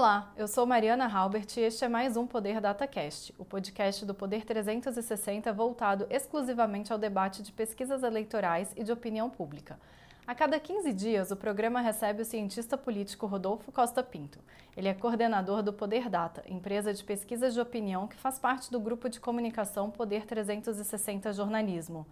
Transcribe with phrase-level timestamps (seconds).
[0.00, 4.14] Olá, eu sou Mariana Halbert e este é mais um Poder DataCast, o podcast do
[4.14, 9.78] Poder 360 voltado exclusivamente ao debate de pesquisas eleitorais e de opinião pública.
[10.26, 14.38] A cada 15 dias, o programa recebe o cientista político Rodolfo Costa Pinto.
[14.74, 18.80] Ele é coordenador do Poder Data, empresa de pesquisas de opinião que faz parte do
[18.80, 22.06] grupo de comunicação Poder 360 Jornalismo.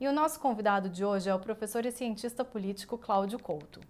[0.00, 3.82] E o nosso convidado de hoje é o professor e cientista político Cláudio Couto.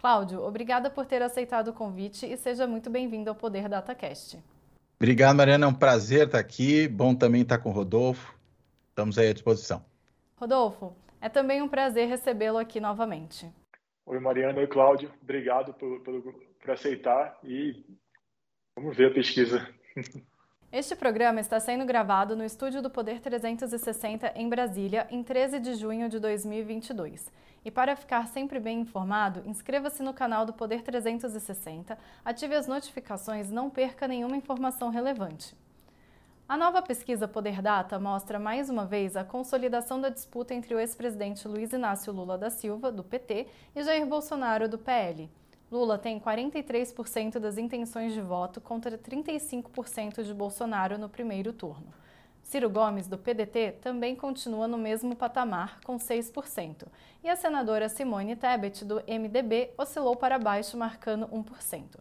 [0.00, 4.38] Cláudio, obrigada por ter aceitado o convite e seja muito bem-vindo ao Poder DataCast.
[4.96, 5.66] Obrigado, Mariana.
[5.66, 6.86] É um prazer estar aqui.
[6.86, 8.32] Bom também estar com o Rodolfo.
[8.90, 9.84] Estamos aí à disposição.
[10.36, 13.52] Rodolfo, é também um prazer recebê-lo aqui novamente.
[14.06, 14.60] Oi, Mariana.
[14.60, 15.12] Oi, Cláudio.
[15.20, 17.84] Obrigado por, por, por aceitar e
[18.76, 19.68] vamos ver a pesquisa.
[20.70, 25.74] Este programa está sendo gravado no estúdio do Poder 360 em Brasília, em 13 de
[25.74, 27.32] junho de 2022.
[27.68, 33.50] E para ficar sempre bem informado, inscreva-se no canal do Poder 360, ative as notificações
[33.50, 35.54] e não perca nenhuma informação relevante.
[36.48, 40.80] A nova pesquisa Poder Data mostra mais uma vez a consolidação da disputa entre o
[40.80, 43.46] ex-presidente Luiz Inácio Lula da Silva, do PT,
[43.76, 45.28] e Jair Bolsonaro, do PL.
[45.70, 51.92] Lula tem 43% das intenções de voto contra 35% de Bolsonaro no primeiro turno.
[52.48, 56.86] Ciro Gomes, do PDT, também continua no mesmo patamar, com 6%,
[57.22, 61.98] e a senadora Simone Tebet, do MDB, oscilou para baixo, marcando 1%.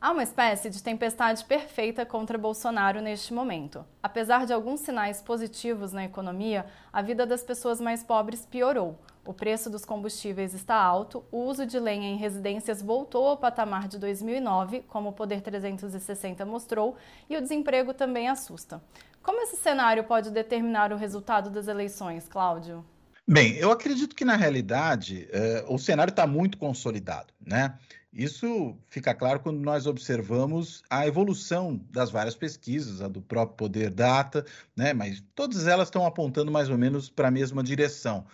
[0.00, 3.86] Há uma espécie de tempestade perfeita contra Bolsonaro neste momento.
[4.02, 8.98] Apesar de alguns sinais positivos na economia, a vida das pessoas mais pobres piorou.
[9.24, 13.88] O preço dos combustíveis está alto, o uso de lenha em residências voltou ao patamar
[13.88, 16.94] de 2009, como o Poder 360 mostrou,
[17.30, 18.82] e o desemprego também assusta.
[19.24, 22.84] Como esse cenário pode determinar o resultado das eleições, Cláudio?
[23.26, 25.26] Bem, eu acredito que na realidade
[25.66, 27.78] uh, o cenário está muito consolidado, né?
[28.12, 33.90] Isso fica claro quando nós observamos a evolução das várias pesquisas, a do próprio Poder
[33.90, 34.44] Data,
[34.76, 34.92] né?
[34.92, 38.24] mas todas elas estão apontando mais ou menos para a mesma direção.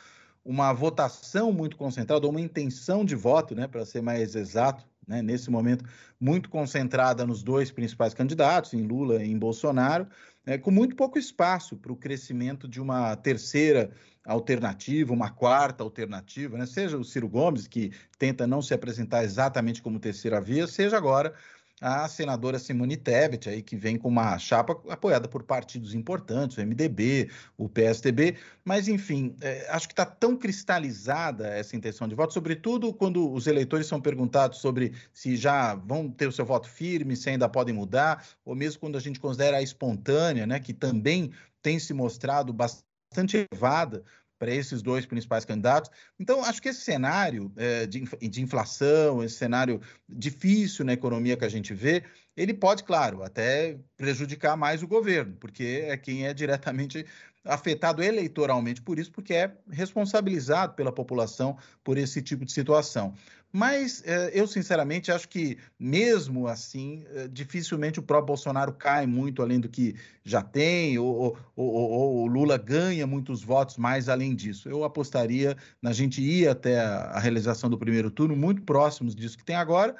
[0.44, 5.20] Uma votação muito concentrada, ou uma intenção de voto, né, para ser mais exato, né,
[5.20, 5.84] nesse momento,
[6.20, 10.06] muito concentrada nos dois principais candidatos, em Lula e em Bolsonaro,
[10.46, 13.90] é, com muito pouco espaço para o crescimento de uma terceira
[14.24, 16.64] alternativa, uma quarta alternativa, né?
[16.64, 21.34] seja o Ciro Gomes, que tenta não se apresentar exatamente como terceira via, seja agora
[21.80, 26.60] a senadora Simone Tebet, aí, que vem com uma chapa apoiada por partidos importantes, o
[26.60, 32.34] MDB, o PSDB, mas, enfim, é, acho que está tão cristalizada essa intenção de voto,
[32.34, 37.16] sobretudo quando os eleitores são perguntados sobre se já vão ter o seu voto firme,
[37.16, 41.32] se ainda podem mudar, ou mesmo quando a gente considera a espontânea, né, que também
[41.62, 44.04] tem se mostrado bastante elevada
[44.40, 45.90] para esses dois principais candidatos.
[46.18, 51.44] Então, acho que esse cenário é, de, de, inflação, esse cenário difícil na economia que
[51.44, 52.02] a gente vê,
[52.34, 57.04] ele pode, claro, até prejudicar mais o governo, porque é quem é diretamente
[57.44, 63.14] afetado eleitoralmente por isso, porque é responsabilizado pela população por esse tipo de situação.
[63.52, 69.42] Mas eh, eu, sinceramente, acho que, mesmo assim, eh, dificilmente o próprio Bolsonaro cai muito
[69.42, 74.68] além do que já tem, ou, o Lula ganha muitos votos mais além disso.
[74.68, 79.44] Eu apostaria na gente ir até a realização do primeiro turno, muito próximos disso que
[79.44, 79.96] tem agora,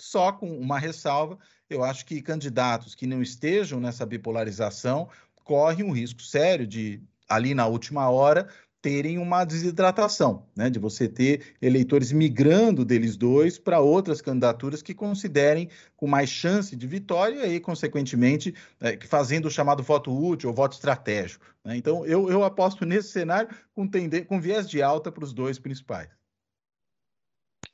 [0.00, 1.36] só com uma ressalva.
[1.68, 5.08] Eu acho que candidatos que não estejam nessa bipolarização
[5.42, 8.48] correm um risco sério de, ali na última hora,
[8.82, 14.92] terem uma desidratação, né, de você ter eleitores migrando deles dois para outras candidaturas que
[14.92, 20.54] considerem com mais chance de vitória e consequentemente, é, fazendo o chamado voto útil ou
[20.54, 21.46] voto estratégico.
[21.64, 21.76] Né?
[21.76, 24.22] Então, eu, eu aposto nesse cenário com, tende...
[24.22, 26.08] com viés de alta para os dois principais.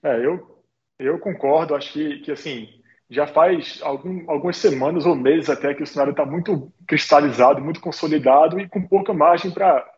[0.03, 0.63] É, eu,
[0.99, 2.69] eu concordo, acho que, que assim,
[3.09, 7.81] já faz algum, algumas semanas ou meses até que o cenário está muito cristalizado, muito
[7.81, 9.91] consolidado e com pouca margem para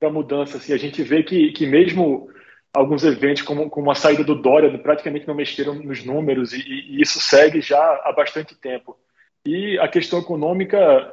[0.00, 0.56] da mudança.
[0.56, 2.28] Assim, a gente vê que, que mesmo
[2.74, 7.02] alguns eventos, como, como a saída do Dória, praticamente não mexeram nos números, e, e,
[7.02, 8.96] isso segue já há bastante tempo.
[9.44, 11.12] E a questão econômica,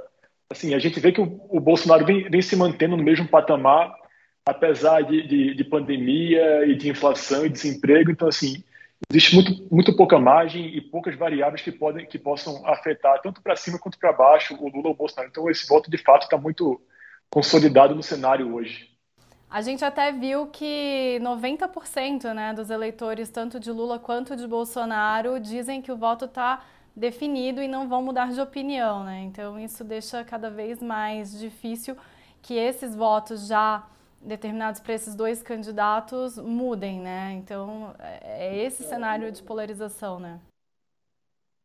[0.49, 3.93] assim, a gente vê que o, o Bolsonaro vem, vem, se mantendo no mesmo patamar,
[4.45, 8.11] apesar de, de, de, pandemia e de inflação e desemprego.
[8.11, 8.63] Então, assim,
[9.09, 13.55] existe muito, muito pouca margem e poucas variáveis que podem que possam afetar tanto para
[13.55, 15.29] cima quanto para baixo o Lula ou o Bolsonaro.
[15.29, 16.81] Então esse voto de fato está muito
[17.35, 18.89] consolidado no cenário hoje.
[19.49, 25.37] A gente até viu que 90% né, dos eleitores, tanto de Lula quanto de Bolsonaro,
[25.37, 26.63] dizem que o voto está
[26.95, 29.03] definido e não vão mudar de opinião.
[29.03, 29.23] Né?
[29.23, 31.97] Então, isso deixa cada vez mais difícil
[32.41, 33.85] que esses votos já
[34.21, 37.33] determinados para esses dois candidatos mudem, né?
[37.33, 40.39] Então, é, é esse cenário de polarização, né?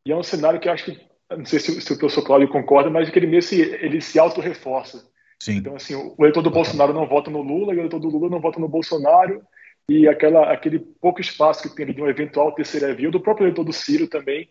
[0.05, 2.49] E é um cenário que eu acho que, não sei se, se o professor Cláudio
[2.49, 3.39] concorda, mas que ele
[3.81, 5.10] ele se auto-reforça.
[5.41, 5.55] Sim.
[5.55, 8.29] Então, assim, o eleitor do Bolsonaro não vota no Lula, e o eleitor do Lula
[8.29, 9.41] não vota no Bolsonaro,
[9.89, 13.45] e aquela, aquele pouco espaço que tem ali de um eventual terceira via, do próprio
[13.45, 14.47] eleitor do Ciro também,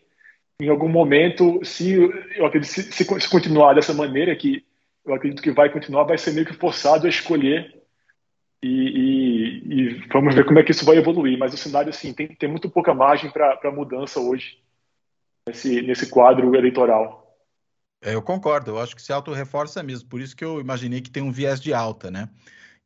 [0.59, 1.93] em algum momento, se,
[2.35, 4.65] eu acredito, se, se continuar dessa maneira, que
[5.05, 7.73] eu acredito que vai continuar, vai ser meio que forçado a escolher
[8.61, 11.39] e, e, e, vamos ver como é que isso vai evoluir.
[11.39, 14.59] Mas o cenário, assim, tem, tem muito pouca margem para mudança hoje
[15.47, 17.20] nesse, nesse quadro eleitoral.
[18.01, 21.11] É, eu concordo, eu acho que se auto-reforça mesmo, por isso que eu imaginei que
[21.11, 22.29] tem um viés de alta, né?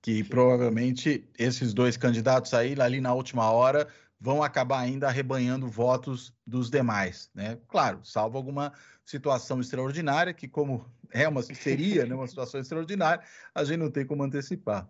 [0.01, 0.29] Que Sim.
[0.29, 3.87] provavelmente esses dois candidatos aí, ali na última hora,
[4.19, 7.57] vão acabar ainda arrebanhando votos dos demais, né?
[7.67, 8.73] Claro, salvo alguma
[9.05, 13.23] situação extraordinária, que como é uma seria né, uma situação extraordinária,
[13.53, 14.89] a gente não tem como antecipar.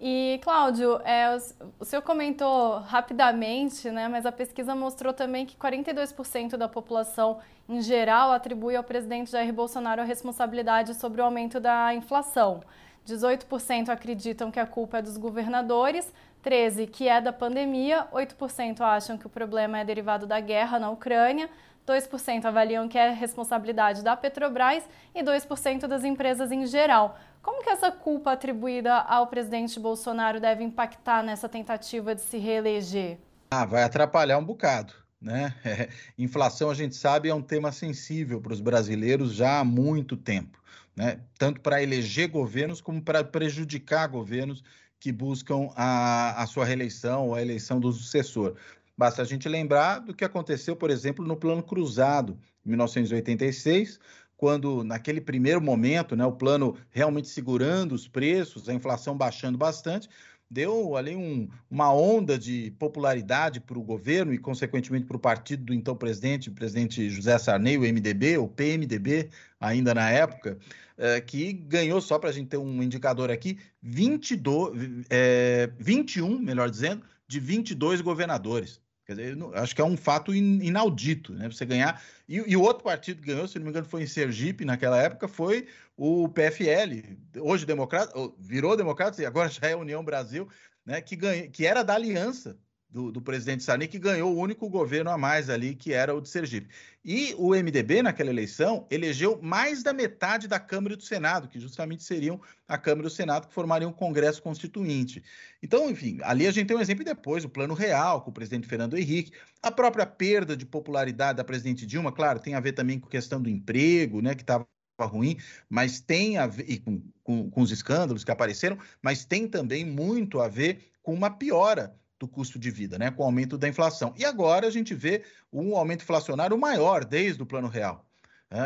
[0.00, 1.36] E, Cláudio, é,
[1.80, 7.82] o senhor comentou rapidamente, né, mas a pesquisa mostrou também que 42% da população em
[7.82, 12.62] geral atribui ao presidente Jair Bolsonaro a responsabilidade sobre o aumento da inflação.
[13.04, 16.12] 18% acreditam que a culpa é dos governadores,
[16.44, 20.90] 13% que é da pandemia, 8% acham que o problema é derivado da guerra na
[20.90, 21.50] Ucrânia,
[21.88, 27.18] 2% avaliam que é responsabilidade da Petrobras e 2% das empresas em geral.
[27.42, 33.18] Como que essa culpa atribuída ao presidente Bolsonaro deve impactar nessa tentativa de se reeleger?
[33.50, 34.92] Ah, vai atrapalhar um bocado.
[35.20, 35.54] Né?
[35.64, 35.88] É,
[36.18, 40.62] inflação, a gente sabe, é um tema sensível para os brasileiros já há muito tempo,
[40.94, 41.20] né?
[41.38, 44.62] tanto para eleger governos como para prejudicar governos
[45.00, 48.56] que buscam a, a sua reeleição ou a eleição do sucessor.
[48.98, 52.36] Basta a gente lembrar do que aconteceu, por exemplo, no Plano Cruzado,
[52.66, 54.00] em 1986,
[54.36, 60.08] quando, naquele primeiro momento, né, o plano realmente segurando os preços, a inflação baixando bastante,
[60.50, 65.66] deu ali um, uma onda de popularidade para o governo e, consequentemente, para o partido
[65.66, 69.30] do então presidente, o presidente José Sarney, o MDB, o PMDB,
[69.60, 70.58] ainda na época,
[70.96, 76.68] é, que ganhou, só para a gente ter um indicador aqui, 22, é, 21, melhor
[76.68, 78.80] dizendo, de 22 governadores.
[79.08, 81.48] Quer dizer, acho que é um fato inaudito, né?
[81.48, 82.02] Você ganhar.
[82.28, 85.00] E, e, o outro partido que ganhou, se não me engano, foi em Sergipe, naquela
[85.00, 85.66] época, foi
[85.96, 90.46] o PFL, hoje democrata, virou democrata e agora já é União Brasil,
[90.84, 91.00] né?
[91.00, 92.58] Que, ganha, que era da aliança
[92.90, 96.20] do, do, presidente Sarney, que ganhou o único governo a mais ali, que era o
[96.20, 96.68] de Sergipe.
[97.04, 101.60] E o MDB, naquela eleição, elegeu mais da metade da Câmara e do Senado, que
[101.60, 105.22] justamente seriam a Câmara e o Senado, que formariam o Congresso Constituinte.
[105.62, 108.66] Então, enfim, ali a gente tem um exemplo depois, o Plano Real, com o presidente
[108.66, 109.32] Fernando Henrique,
[109.62, 113.10] a própria perda de popularidade da presidente Dilma, claro, tem a ver também com a
[113.10, 114.66] questão do emprego, né, que estava
[115.00, 115.36] ruim,
[115.68, 120.40] mas tem a ver, com, com, com os escândalos que apareceram, mas tem também muito
[120.40, 124.12] a ver com uma piora do custo de vida, né, com o aumento da inflação.
[124.16, 125.22] E agora a gente vê
[125.52, 128.04] um aumento inflacionário maior desde o Plano Real.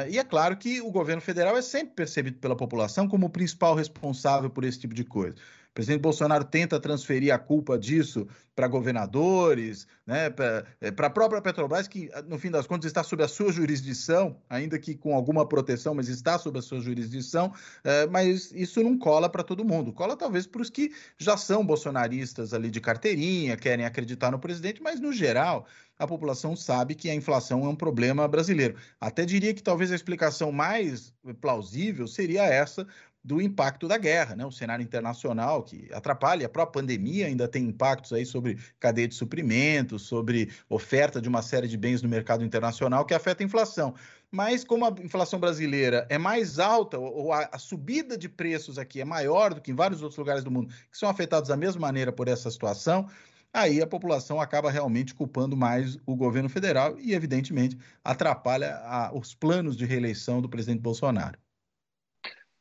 [0.08, 3.74] E é claro que o governo federal é sempre percebido pela população como o principal
[3.74, 5.34] responsável por esse tipo de coisa.
[5.72, 11.40] O presidente Bolsonaro tenta transferir a culpa disso para governadores, né, para é, a própria
[11.40, 15.48] Petrobras, que no fim das contas está sob a sua jurisdição, ainda que com alguma
[15.48, 17.54] proteção, mas está sob a sua jurisdição.
[17.82, 19.94] É, mas isso não cola para todo mundo.
[19.94, 24.82] Cola talvez para os que já são bolsonaristas ali de carteirinha, querem acreditar no presidente,
[24.82, 25.66] mas no geral
[25.98, 28.76] a população sabe que a inflação é um problema brasileiro.
[29.00, 32.86] Até diria que talvez a explicação mais plausível seria essa
[33.24, 34.44] do impacto da guerra, né?
[34.44, 39.14] O cenário internacional que atrapalha, a própria pandemia ainda tem impactos aí sobre cadeia de
[39.14, 43.94] suprimentos, sobre oferta de uma série de bens no mercado internacional que afeta a inflação.
[44.30, 49.04] Mas como a inflação brasileira é mais alta, ou a, subida de preços aqui é
[49.04, 52.10] maior do que em vários outros lugares do mundo, que são afetados da mesma maneira
[52.10, 53.08] por essa situação,
[53.52, 59.34] aí a população acaba realmente culpando mais o governo federal e, evidentemente, atrapalha a, os
[59.34, 61.38] planos de reeleição do presidente Bolsonaro.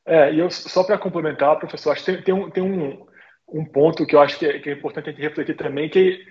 [0.05, 3.05] É, e eu, só para complementar, professor, acho que tem, tem, um, tem um,
[3.47, 6.25] um ponto que eu acho que é, que é importante a gente refletir também, que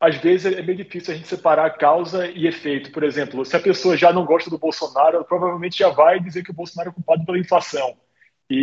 [0.00, 2.90] às vezes é bem difícil a gente separar causa e efeito.
[2.90, 6.42] Por exemplo, se a pessoa já não gosta do Bolsonaro, ela provavelmente já vai dizer
[6.42, 7.96] que o Bolsonaro é culpado pela inflação.
[8.50, 8.56] E,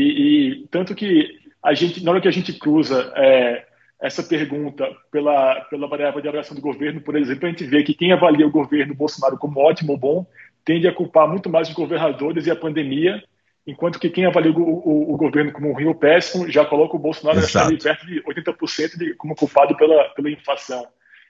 [0.61, 1.29] e tanto que
[1.63, 3.65] a gente, na hora que a gente cruza é,
[4.01, 7.93] essa pergunta pela, pela variável de avaliação do governo, por exemplo, a gente vê que
[7.93, 10.27] quem avalia o governo Bolsonaro como ótimo ou bom
[10.65, 13.23] tende a culpar muito mais os governadores e a pandemia,
[13.65, 16.99] enquanto que quem avalia o, o, o governo como ruim ou péssimo já coloca o
[16.99, 20.87] Bolsonaro ali perto de 80% de, como culpado pela, pela inflação.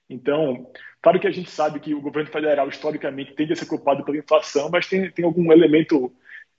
[0.10, 0.70] Então,
[1.02, 4.18] claro que a gente sabe que o governo federal, historicamente, tende a ser culpado pela
[4.18, 6.14] inflação, mas tem, tem algum elemento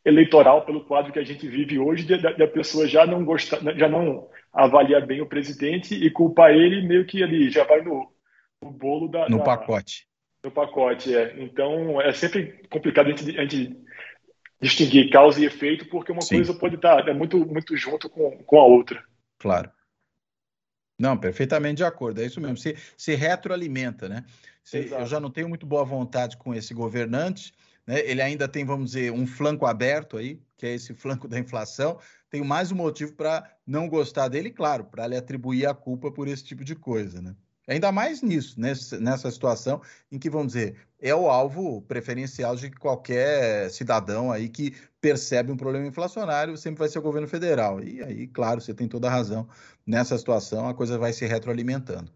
[0.05, 4.29] eleitoral pelo quadro que a gente vive hoje, da pessoa já não gostar, já não
[4.53, 8.11] avaliar bem o presidente e culpar ele meio que ali já vai no,
[8.63, 10.07] no bolo da no da, pacote.
[10.45, 11.35] No pacote, é.
[11.39, 13.77] Então é sempre complicado a gente, a gente
[14.63, 16.37] distinguir causa e efeito, porque uma Sim.
[16.37, 19.05] coisa pode estar é muito muito junto com, com a outra.
[19.39, 19.71] Claro.
[20.99, 22.57] Não, perfeitamente de acordo, é isso mesmo.
[22.57, 24.25] Se, se retroalimenta, né?
[24.63, 27.53] Se, eu já não tenho muito boa vontade com esse governante,
[27.85, 27.99] né?
[28.09, 31.99] Ele ainda tem, vamos dizer, um flanco aberto aí, que é esse flanco da inflação.
[32.31, 36.29] Tenho mais um motivo para não gostar dele, claro, para lhe atribuir a culpa por
[36.29, 37.35] esse tipo de coisa, né?
[37.67, 42.71] Ainda mais nisso, nessa, nessa situação em que, vamos dizer, é o alvo preferencial de
[42.71, 47.83] qualquer cidadão aí que percebe um problema inflacionário, sempre vai ser o governo federal.
[47.83, 49.49] E aí, claro, você tem toda a razão.
[49.85, 52.09] Nessa situação, a coisa vai se retroalimentando.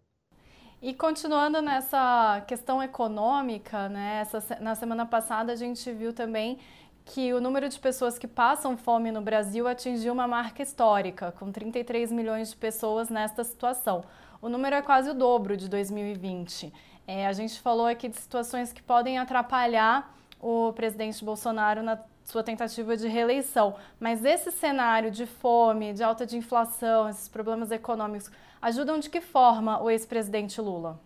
[0.81, 6.59] E continuando nessa questão econômica, né, essa, na semana passada a gente viu também
[7.07, 11.53] que o número de pessoas que passam fome no Brasil atingiu uma marca histórica, com
[11.53, 14.05] 33 milhões de pessoas nesta situação.
[14.43, 16.73] O número é quase o dobro de 2020.
[17.07, 22.43] É, a gente falou aqui de situações que podem atrapalhar o presidente Bolsonaro na sua
[22.43, 23.77] tentativa de reeleição.
[24.01, 29.21] Mas esse cenário de fome, de alta de inflação, esses problemas econômicos, ajudam de que
[29.21, 31.01] forma o ex-presidente Lula?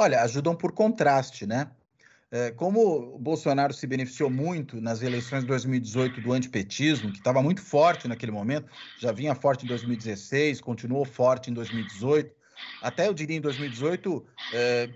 [0.00, 1.70] Olha, ajudam por contraste, né?
[2.32, 7.60] É, como Bolsonaro se beneficiou muito nas eleições de 2018 do antipetismo, que estava muito
[7.60, 12.32] forte naquele momento, já vinha forte em 2016, continuou forte em 2018,
[12.82, 14.88] até eu diria em 2018, é,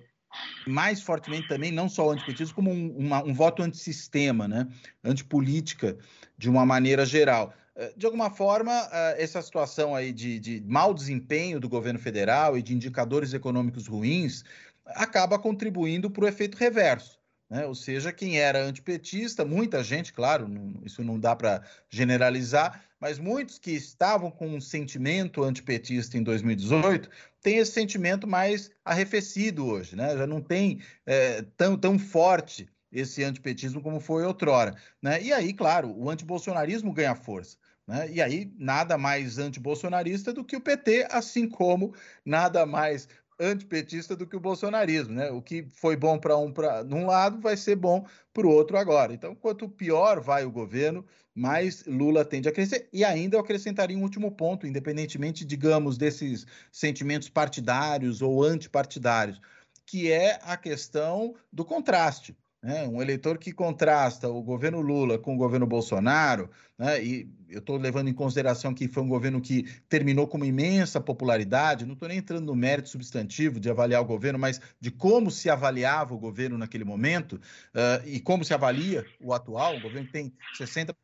[0.65, 4.69] mais fortemente também, não só o antipetismo, como um, uma, um voto antissistema, né?
[5.03, 5.99] antipolítica,
[6.39, 7.53] de uma maneira geral.
[7.75, 12.57] É, de alguma forma, é, essa situação aí de, de mau desempenho do governo federal
[12.57, 14.45] e de indicadores econômicos ruins
[14.87, 17.24] acaba contribuindo para o efeito reverso.
[17.49, 17.67] Né?
[17.67, 23.19] Ou seja, quem era antipetista, muita gente, claro, não, isso não dá para generalizar, mas
[23.19, 27.09] muitos que estavam com um sentimento antipetista em 2018
[27.43, 30.17] têm esse sentimento mais arrefecido hoje, né?
[30.17, 34.75] já não tem é, tão, tão forte esse antipetismo como foi outrora.
[35.03, 35.23] Né?
[35.23, 37.59] E aí, claro, o antibolsonarismo ganha força.
[37.87, 38.11] Né?
[38.11, 43.09] E aí, nada mais antibolsonarista do que o PT, assim como nada mais
[43.39, 45.31] antipetista do que o bolsonarismo, né?
[45.31, 48.77] O que foi bom para um para um lado vai ser bom para o outro
[48.77, 49.13] agora.
[49.13, 52.89] Então, quanto pior vai o governo, mais Lula tende a crescer.
[52.93, 59.41] E ainda eu acrescentaria um último ponto, independentemente, digamos, desses sentimentos partidários ou antipartidários,
[59.87, 62.37] que é a questão do contraste.
[62.65, 62.89] Né?
[62.89, 67.05] Um eleitor que contrasta o governo Lula com o governo Bolsonaro, né?
[67.05, 70.99] e eu estou levando em consideração que foi um governo que terminou com uma imensa
[70.99, 75.31] popularidade, não estou nem entrando no mérito substantivo de avaliar o governo, mas de como
[75.31, 80.09] se avaliava o governo naquele momento uh, e como se avalia o atual, o governo
[80.11, 80.95] tem 60%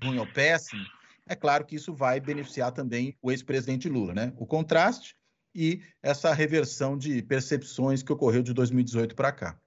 [0.00, 0.82] de ruim ou péssimo,
[1.28, 4.14] é claro que isso vai beneficiar também o ex-presidente Lula.
[4.14, 4.32] Né?
[4.38, 5.14] O contraste
[5.54, 9.60] e essa reversão de percepções que ocorreu de 2018 para cá.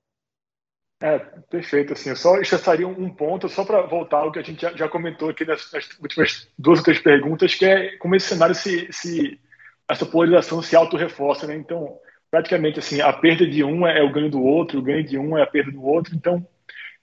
[1.02, 1.18] É,
[1.50, 1.94] perfeito.
[1.94, 4.90] Assim, eu só acessaria um ponto, só para voltar ao que a gente já, já
[4.90, 8.88] comentou aqui nas, nas, últimas duas ou três perguntas, que é como esse cenário se,
[8.92, 9.40] se
[9.88, 11.56] essa polarização se auto-reforça, né?
[11.56, 11.98] Então,
[12.30, 15.38] praticamente assim, a perda de um é, o ganho do outro, o ganho de um
[15.38, 16.14] é a perda do outro.
[16.16, 16.46] Então,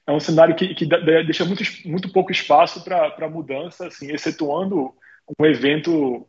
[0.07, 4.95] é um cenário que, que deixa muito, muito pouco espaço para mudança, assim, excetuando
[5.39, 6.27] um evento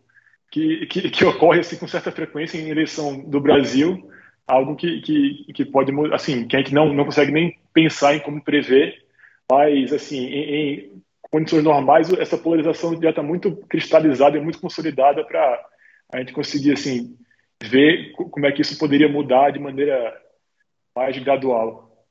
[0.49, 4.09] que, que, que ocorre assim, com certa frequência em eleição do Brasil,
[4.47, 8.19] algo que, que, que pode, assim, que a gente não, não consegue nem pensar em
[8.19, 9.05] como prever,
[9.51, 15.23] mas, assim, em, em condições normais, essa polarização já está muito cristalizada e muito consolidada
[15.25, 15.65] para
[16.13, 17.17] a gente conseguir, assim,
[17.61, 20.15] ver como é que isso poderia mudar de maneira
[20.95, 22.05] mais gradual.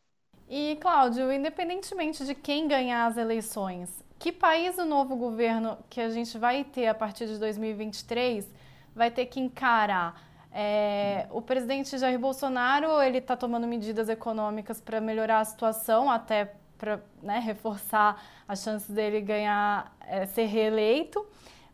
[0.49, 6.09] E, Cláudio, independentemente de quem ganhar as eleições, que país o novo governo que a
[6.09, 8.53] gente vai ter a partir de 2023
[8.95, 10.26] vai ter que encarar?
[10.59, 16.51] É, o presidente Jair Bolsonaro ele está tomando medidas econômicas para melhorar a situação, até
[16.79, 21.27] para né, reforçar as chances dele ganhar, é, ser reeleito.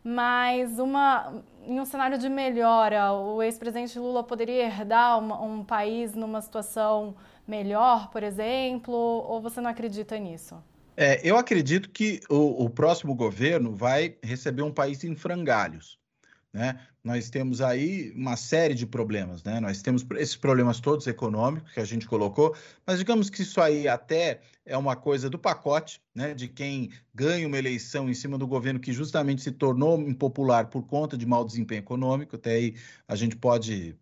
[0.03, 6.13] Mas uma, em um cenário de melhora, o ex-presidente Lula poderia herdar uma, um país
[6.13, 7.15] numa situação
[7.47, 10.61] melhor, por exemplo, ou você não acredita nisso?
[10.97, 16.02] É, eu acredito que o, o próximo governo vai receber um país em frangalhos.
[16.53, 16.79] Né?
[17.03, 19.59] Nós temos aí uma série de problemas, né?
[19.59, 22.55] Nós temos esses problemas todos econômicos que a gente colocou,
[22.85, 26.33] mas digamos que isso aí até é uma coisa do pacote, né?
[26.33, 30.83] De quem ganha uma eleição em cima do governo que justamente se tornou impopular por
[30.83, 32.35] conta de mau desempenho econômico.
[32.35, 32.75] Até aí
[33.07, 33.97] a gente pode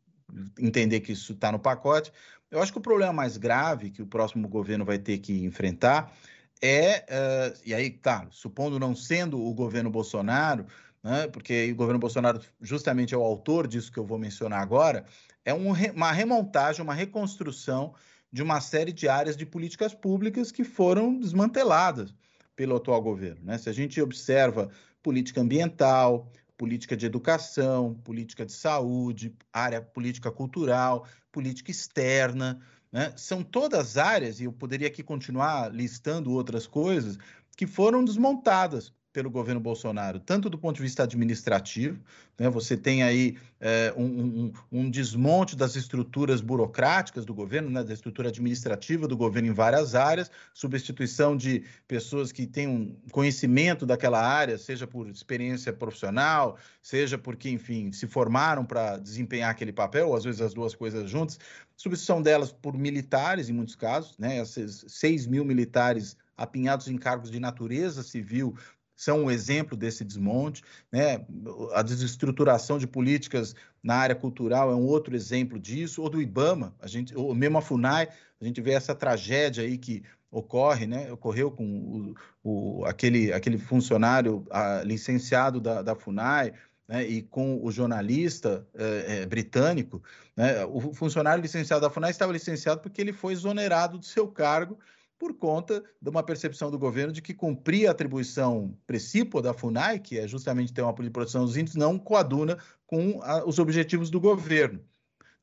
[0.59, 2.11] entender que isso está no pacote.
[2.51, 6.13] Eu acho que o problema mais grave que o próximo governo vai ter que enfrentar
[6.61, 10.67] é, uh, e aí, tá, supondo não sendo o governo Bolsonaro,
[11.03, 15.05] né, porque o governo Bolsonaro justamente é o autor disso que eu vou mencionar agora,
[15.43, 17.93] é um, uma remontagem, uma reconstrução
[18.31, 22.13] de uma série de áreas de políticas públicas que foram desmanteladas
[22.55, 23.41] pelo atual governo.
[23.43, 23.57] Né?
[23.57, 24.69] Se a gente observa
[25.01, 33.11] política ambiental, política de educação, política de saúde, área política cultural, política externa, né?
[33.17, 37.17] são todas áreas, e eu poderia aqui continuar listando outras coisas,
[37.57, 41.99] que foram desmontadas pelo governo Bolsonaro, tanto do ponto de vista administrativo,
[42.39, 47.83] né, você tem aí é, um, um, um, desmonte das estruturas burocráticas do governo, né,
[47.83, 53.85] da estrutura administrativa do governo em várias áreas, substituição de pessoas que têm um conhecimento
[53.85, 60.07] daquela área, seja por experiência profissional, seja porque, enfim, se formaram para desempenhar aquele papel,
[60.07, 61.37] ou às vezes as duas coisas juntas,
[61.75, 67.29] substituição delas por militares, em muitos casos, né, esses 6 mil militares apinhados em cargos
[67.29, 68.55] de natureza civil
[69.01, 70.61] são um exemplo desse desmonte.
[70.91, 71.25] Né?
[71.73, 76.75] A desestruturação de políticas na área cultural é um outro exemplo disso, ou do IBAMA,
[76.79, 81.11] a gente, ou mesmo a FUNAI, a gente vê essa tragédia aí que ocorre, né?
[81.11, 86.53] ocorreu com o, o aquele, aquele funcionário a, licenciado da, da FUNAI,
[86.87, 90.03] né, e com o jornalista é, é, britânico,
[90.35, 94.77] né, o funcionário licenciado da FUNAI estava licenciado porque ele foi exonerado do seu cargo
[95.21, 99.99] por conta de uma percepção do governo de que cumprir a atribuição precípua da FUNAI,
[99.99, 103.59] que é justamente ter uma política de proteção dos índios, não coaduna com a, os
[103.59, 104.83] objetivos do governo.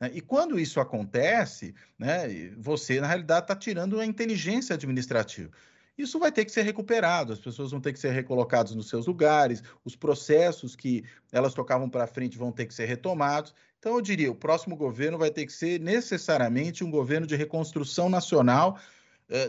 [0.00, 0.11] Né?
[0.14, 5.48] E quando isso acontece, né, você, na realidade, está tirando a inteligência administrativa.
[5.96, 9.07] Isso vai ter que ser recuperado, as pessoas vão ter que ser recolocadas nos seus
[9.07, 13.55] lugares, os processos que elas tocavam para frente vão ter que ser retomados.
[13.79, 18.09] Então, eu diria, o próximo governo vai ter que ser necessariamente um governo de reconstrução
[18.09, 18.76] nacional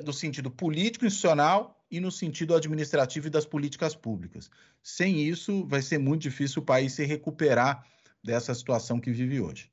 [0.06, 4.50] no sentido político institucional e no sentido administrativo e das políticas públicas.
[4.84, 7.86] Sem isso, vai ser muito difícil o país se recuperar
[8.24, 9.72] dessa situação que vive hoje.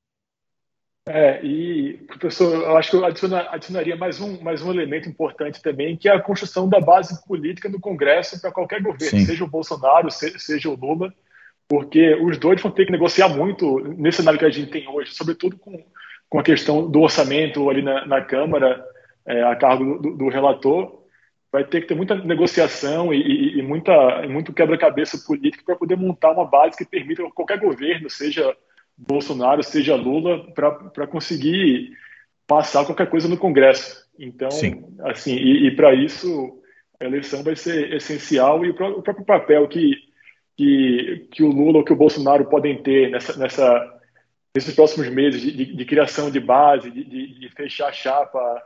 [1.09, 5.97] É, e, professor, eu acho que eu adicionaria mais um, mais um elemento importante também,
[5.97, 9.25] que é a construção da base política no Congresso para qualquer governo, Sim.
[9.25, 11.15] seja o Bolsonaro, seja o Lula,
[11.69, 15.15] porque os dois vão ter que negociar muito nesse cenário que a gente tem hoje,
[15.15, 15.81] sobretudo com,
[16.29, 18.85] com a questão do orçamento ali na, na Câmara,
[19.27, 21.03] é, a cargo do, do, relator,
[21.51, 25.97] vai ter que ter muita negociação e, e, e muita, muito quebra-cabeça político para poder
[25.97, 28.57] montar uma base que permita qualquer governo, seja
[28.97, 31.93] Bolsonaro, seja Lula, para conseguir
[32.47, 34.07] passar qualquer coisa no Congresso.
[34.19, 34.85] Então, Sim.
[35.01, 36.63] assim, e, e para isso
[37.01, 39.95] a eleição vai ser essencial e o próprio papel que,
[40.57, 43.97] que, que o Lula ou que o Bolsonaro podem ter nessa, nessa
[44.57, 48.63] nesses próximos meses de, de, de criação de base, de, de, fechar a chapa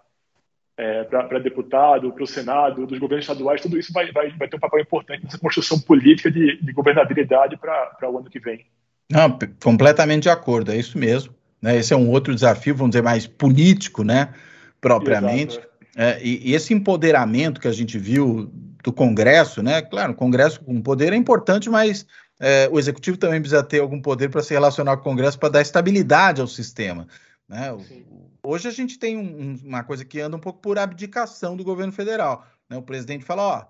[0.80, 4.56] é, para deputado, para o Senado, dos governos estaduais, tudo isso vai, vai, vai ter
[4.56, 8.64] um papel importante nessa construção política de, de governabilidade para o ano que vem.
[9.10, 11.34] Não, completamente de acordo, é isso mesmo.
[11.60, 11.76] Né?
[11.76, 14.32] Esse é um outro desafio, vamos dizer, mais político, né?
[14.80, 15.58] Propriamente.
[15.58, 16.12] Exato, é.
[16.12, 18.50] É, e, e, esse empoderamento que a gente viu
[18.82, 19.82] do Congresso, né?
[19.82, 22.06] Claro, o Congresso com poder é importante, mas
[22.40, 25.50] é, o Executivo também precisa ter algum poder para se relacionar com o Congresso para
[25.50, 27.06] dar estabilidade ao sistema.
[27.50, 27.66] Né?
[28.44, 31.92] Hoje a gente tem um, uma coisa que anda um pouco por abdicação do governo
[31.92, 32.46] federal.
[32.68, 32.76] Né?
[32.76, 33.66] O presidente fala: ó,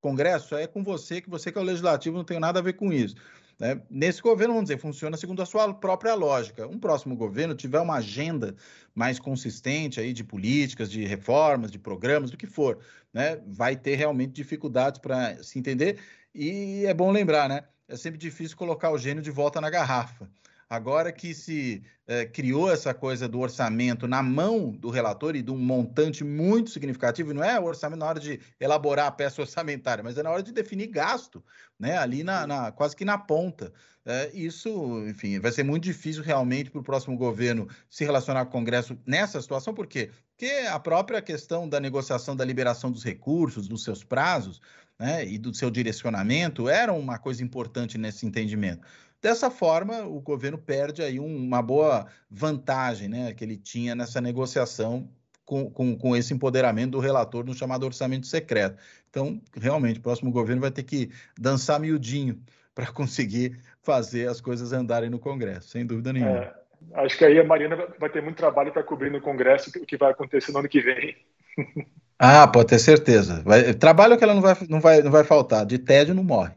[0.00, 2.72] Congresso é com você, que você que é o legislativo não tem nada a ver
[2.72, 3.14] com isso.
[3.56, 3.80] Né?
[3.88, 6.66] Nesse governo, vamos dizer, funciona segundo a sua própria lógica.
[6.66, 8.56] Um próximo governo tiver uma agenda
[8.92, 12.80] mais consistente aí de políticas, de reformas, de programas, do que for,
[13.12, 13.40] né?
[13.46, 16.00] vai ter realmente dificuldades para se entender.
[16.34, 17.62] E é bom lembrar, né?
[17.86, 20.28] É sempre difícil colocar o gênio de volta na garrafa.
[20.70, 25.50] Agora que se é, criou essa coisa do orçamento na mão do relator e de
[25.50, 30.04] um montante muito significativo, não é o orçamento na hora de elaborar a peça orçamentária,
[30.04, 31.42] mas é na hora de definir gasto,
[31.76, 31.98] né?
[31.98, 33.72] ali na, na quase que na ponta.
[34.06, 34.70] É, isso,
[35.08, 38.96] enfim, vai ser muito difícil realmente para o próximo governo se relacionar com o Congresso
[39.04, 40.10] nessa situação, por quê?
[40.36, 44.60] Porque a própria questão da negociação da liberação dos recursos, dos seus prazos,
[45.00, 48.86] né, e do seu direcionamento era uma coisa importante nesse entendimento.
[49.22, 55.10] Dessa forma, o governo perde aí uma boa vantagem né, que ele tinha nessa negociação
[55.44, 58.78] com, com, com, esse empoderamento do relator no chamado orçamento secreto.
[59.10, 62.40] Então, realmente, o próximo governo vai ter que dançar miudinho
[62.74, 66.38] para conseguir fazer as coisas andarem no Congresso, sem dúvida nenhuma.
[66.38, 66.54] É,
[66.94, 69.96] acho que aí a Marina vai ter muito trabalho para cobrir no Congresso o que
[69.98, 71.16] vai acontecer no ano que vem.
[72.22, 73.42] Ah, pode ter certeza.
[73.42, 76.52] Vai, trabalho que ela não vai, não, vai, não vai faltar, de tédio não morre.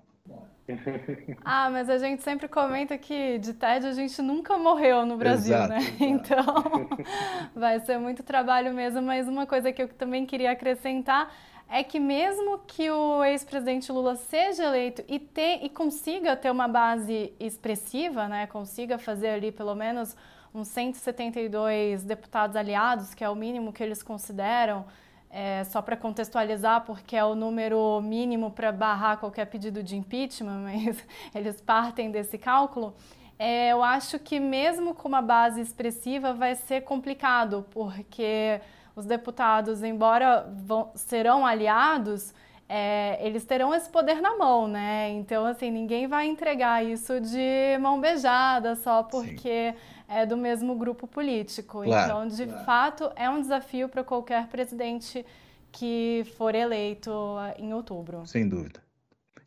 [1.43, 5.55] Ah, mas a gente sempre comenta que de tédio a gente nunca morreu no Brasil,
[5.55, 5.79] exato, né?
[5.99, 6.03] Exato.
[6.03, 6.89] Então
[7.53, 9.01] vai ser muito trabalho mesmo.
[9.01, 11.33] Mas uma coisa que eu também queria acrescentar
[11.69, 16.67] é que mesmo que o ex-presidente Lula seja eleito e, ter, e consiga ter uma
[16.67, 18.47] base expressiva, né?
[18.47, 20.15] Consiga fazer ali pelo menos
[20.53, 24.85] uns 172 deputados aliados, que é o mínimo que eles consideram
[25.33, 30.59] é, só para contextualizar, porque é o número mínimo para barrar qualquer pedido de impeachment,
[30.61, 32.93] mas eles partem desse cálculo.
[33.39, 38.61] É, eu acho que mesmo com uma base expressiva vai ser complicado, porque
[38.95, 42.31] os deputados, embora vão, serão aliados,
[42.69, 45.09] é, eles terão esse poder na mão, né?
[45.09, 50.75] Então, assim, ninguém vai entregar isso de mão beijada só porque Sim é do mesmo
[50.75, 51.83] grupo político.
[51.83, 52.65] Claro, então, de claro.
[52.65, 55.25] fato, é um desafio para qualquer presidente
[55.71, 58.25] que for eleito ah, em outubro.
[58.25, 58.81] Sem dúvida.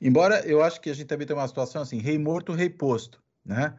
[0.01, 3.23] Embora eu acho que a gente também tem uma situação assim, rei morto, rei posto,
[3.45, 3.75] né?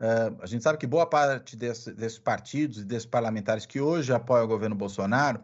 [0.00, 4.12] Uh, a gente sabe que boa parte desse, desses partidos e desses parlamentares que hoje
[4.12, 5.40] apoiam o governo Bolsonaro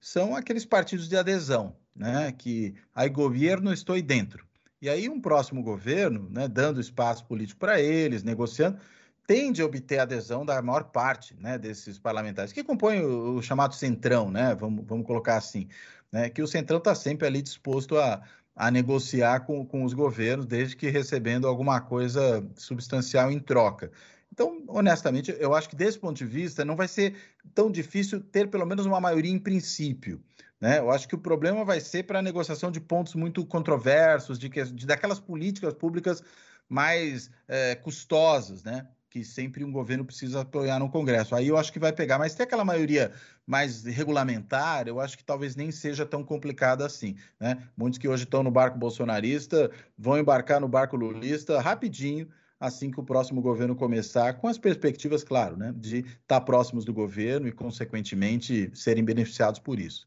[0.00, 2.32] são aqueles partidos de adesão, né?
[2.32, 4.46] Que aí governo estou aí dentro.
[4.80, 8.78] E aí um próximo governo, né, dando espaço político para eles, negociando,
[9.26, 13.42] tende a obter a adesão da maior parte né, desses parlamentares, que compõem o, o,
[13.42, 15.68] chamado centrão, né, vamos, vamos colocar assim,
[16.12, 18.22] né, que o centrão está sempre ali disposto a,
[18.54, 23.90] a negociar com, com os governos, desde que recebendo alguma coisa substancial em troca.
[24.32, 27.16] Então, honestamente, eu acho que desse ponto de vista não vai ser
[27.54, 30.22] tão difícil ter pelo menos uma maioria em princípio.
[30.60, 30.78] Né?
[30.78, 34.48] Eu acho que o problema vai ser para a negociação de pontos muito controversos, de,
[34.48, 36.22] que, de daquelas políticas públicas
[36.68, 38.86] mais é, custosas, né?
[39.16, 41.34] Que sempre um governo precisa apoiar no Congresso.
[41.34, 43.12] Aí eu acho que vai pegar, mas tem aquela maioria
[43.46, 47.16] mais regulamentar, eu acho que talvez nem seja tão complicado assim.
[47.40, 47.56] Né?
[47.74, 52.28] Muitos que hoje estão no barco bolsonarista vão embarcar no barco lulista rapidinho,
[52.60, 56.92] assim que o próximo governo começar, com as perspectivas, claro, né, de estar próximos do
[56.92, 60.06] governo e, consequentemente, serem beneficiados por isso.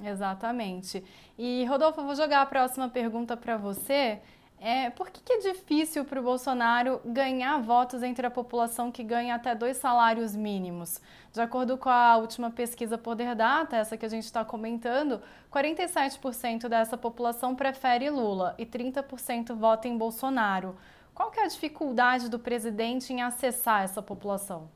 [0.00, 1.02] Exatamente.
[1.36, 4.20] E, Rodolfo, eu vou jogar a próxima pergunta para você.
[4.60, 9.02] É, por que, que é difícil para o Bolsonaro ganhar votos entre a população que
[9.02, 11.00] ganha até dois salários mínimos?
[11.32, 15.20] De acordo com a última pesquisa Poder Data, essa que a gente está comentando,
[15.52, 20.76] 47% dessa população prefere Lula e 30% vota em Bolsonaro.
[21.14, 24.70] Qual que é a dificuldade do presidente em acessar essa população?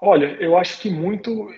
[0.00, 1.48] Olha, eu acho que muito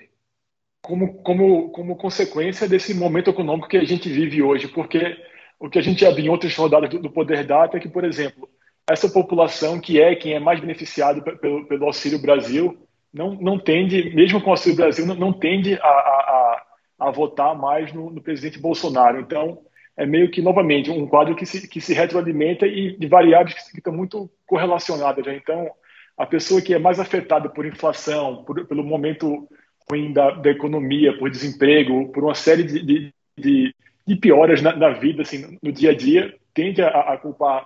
[0.83, 5.16] como, como, como consequência desse momento econômico que a gente vive hoje, porque
[5.61, 7.88] o que a gente já viu em outras rodadas do, do Poder Data é que,
[7.88, 8.49] por exemplo,
[8.88, 12.77] essa população que é quem é mais beneficiado pelo, pelo Auxílio Brasil
[13.12, 16.62] não, não tende, mesmo com o Auxílio Brasil, não, não tende a, a,
[17.01, 19.20] a, votar mais no, no, presidente Bolsonaro.
[19.20, 19.59] Então,
[19.96, 23.73] é meio que, novamente, um quadro que se, que se retroalimenta e de variáveis que,
[23.73, 25.27] que estão muito correlacionadas.
[25.27, 25.37] Né?
[25.37, 25.70] Então,
[26.16, 29.49] a pessoa que é mais afetada por inflação, por, pelo momento
[29.90, 33.75] ruim da, da economia, por desemprego, por uma série de, de, de
[34.06, 37.64] de pioras na, na, vida, assim, no dia a dia, tende a, a culpar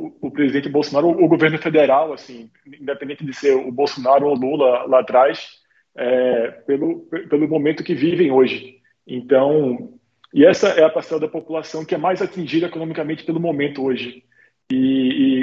[0.00, 4.36] o, o, presidente Bolsonaro ou o governo federal, assim, independente de ser o Bolsonaro ou
[4.36, 5.60] o Lula lá atrás,
[5.96, 8.76] é, pelo, pelo momento que vivem hoje.
[9.06, 9.98] Então,
[10.32, 14.24] e essa é a parcela da população que é mais atingida economicamente pelo momento hoje.
[14.70, 14.76] E,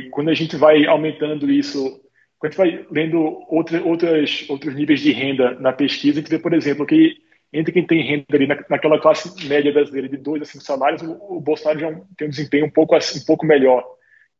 [0.05, 2.01] e quando a gente vai aumentando isso,
[2.37, 6.29] quando a gente vai lendo outra, outras, outros níveis de renda na pesquisa, a gente
[6.29, 7.17] vê, por exemplo, que
[7.53, 11.01] entre quem tem renda ali na, naquela classe média brasileira de dois a cinco salários,
[11.01, 13.83] o, o Bolsonaro já tem um desempenho um pouco, um pouco melhor.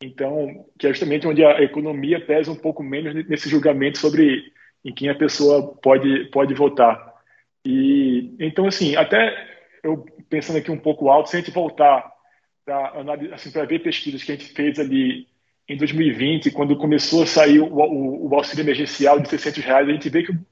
[0.01, 4.41] Então, que é justamente onde a economia pesa um pouco menos nesse julgamento sobre
[4.83, 7.13] em quem a pessoa pode, pode votar.
[7.65, 9.31] E então, assim, até
[9.83, 12.09] eu pensando aqui um pouco alto, se a gente voltar
[12.65, 12.93] para
[13.33, 15.27] assim, ver pesquisas que a gente fez ali
[15.67, 19.91] em 2020, quando começou a sair o, o, o auxílio emergencial de 600 reais, a
[19.91, 20.45] gente vê que o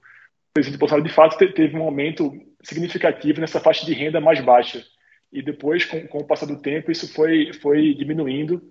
[0.54, 2.32] presidente Bolsonaro de fato teve um aumento
[2.64, 4.84] significativo nessa faixa de renda mais baixa.
[5.32, 8.62] E depois, com, com o passar do tempo, isso foi, foi diminuindo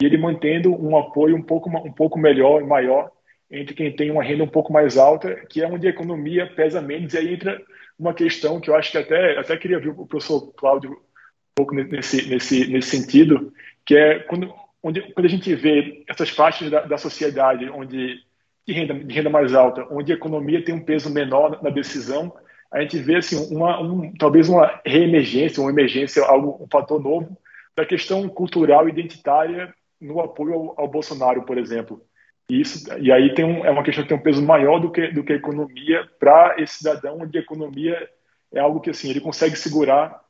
[0.00, 3.10] e ele mantendo um apoio um pouco, um pouco melhor e maior
[3.50, 6.80] entre quem tem uma renda um pouco mais alta, que é onde a economia pesa
[6.80, 7.14] menos.
[7.14, 7.60] E aí entra
[7.98, 11.74] uma questão que eu acho que até, até queria ver o professor Cláudio um pouco
[11.74, 13.52] nesse, nesse, nesse sentido,
[13.84, 14.52] que é quando,
[14.82, 18.22] onde, quando a gente vê essas faixas da, da sociedade onde
[18.66, 22.34] de renda, de renda mais alta, onde a economia tem um peso menor na decisão,
[22.74, 27.38] a gente vê assim, uma, um, talvez uma reemergência, uma emergência, algo, um fator novo
[27.76, 32.04] da questão cultural identitária no apoio ao, ao Bolsonaro, por exemplo.
[32.50, 34.90] E, isso, e aí tem um, é uma questão que tem um peso maior do
[34.90, 38.10] que, do que a economia para esse cidadão, onde a economia
[38.52, 40.20] é algo que assim ele consegue segurar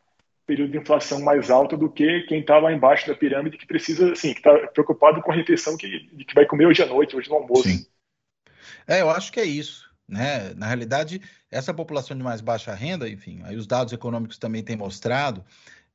[0.46, 4.12] período de inflação mais alto do que quem está lá embaixo da pirâmide que precisa,
[4.12, 7.30] assim, que está preocupado com a refeição que, que vai comer hoje à noite, hoje
[7.30, 7.62] no almoço.
[7.62, 7.86] Sim.
[8.86, 9.93] É, eu acho que é isso.
[10.08, 10.52] Né?
[10.54, 14.76] Na realidade, essa população de mais baixa renda, enfim, aí os dados econômicos também têm
[14.76, 15.44] mostrado,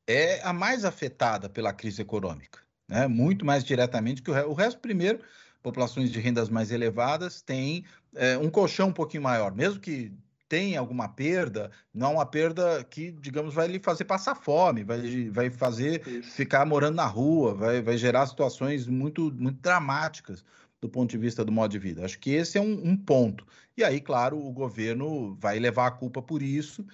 [0.08, 3.08] é a mais afetada pela crise econômica, né?
[3.08, 4.50] muito mais diretamente que o, resto.
[4.50, 4.80] o resto.
[4.80, 5.19] Primeiro,
[5.62, 10.12] populações de rendas mais elevadas têm é, um colchão um pouquinho maior, mesmo que
[10.48, 15.50] tem alguma perda, não uma perda que, digamos, vai lhe fazer passar fome, vai, vai
[15.52, 16.32] fazer Isso.
[16.32, 20.43] ficar morando na rua, vai, vai gerar situações muito, muito dramáticas
[20.82, 22.06] do ponto de vista do modo de vida.
[22.06, 23.46] Acho que esse é um, um ponto.
[23.76, 26.86] E aí, claro, o governo vai levar a culpa por isso.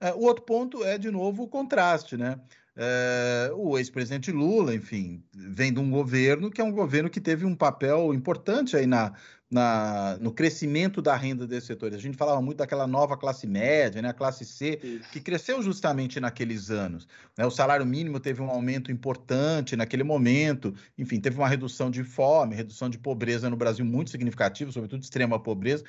[0.00, 2.40] É, o outro ponto é, de novo, o contraste, né?
[2.74, 7.44] É, o ex-presidente Lula, enfim, vem de um governo que é um governo que teve
[7.44, 9.12] um papel importante aí na,
[9.50, 11.94] na, no crescimento da renda desses setores.
[11.98, 15.10] A gente falava muito daquela nova classe média, né, a classe C, Isso.
[15.10, 17.06] que cresceu justamente naqueles anos.
[17.36, 17.44] Né?
[17.44, 22.56] O salário mínimo teve um aumento importante naquele momento, enfim, teve uma redução de fome,
[22.56, 25.84] redução de pobreza no Brasil muito significativa, sobretudo extrema pobreza.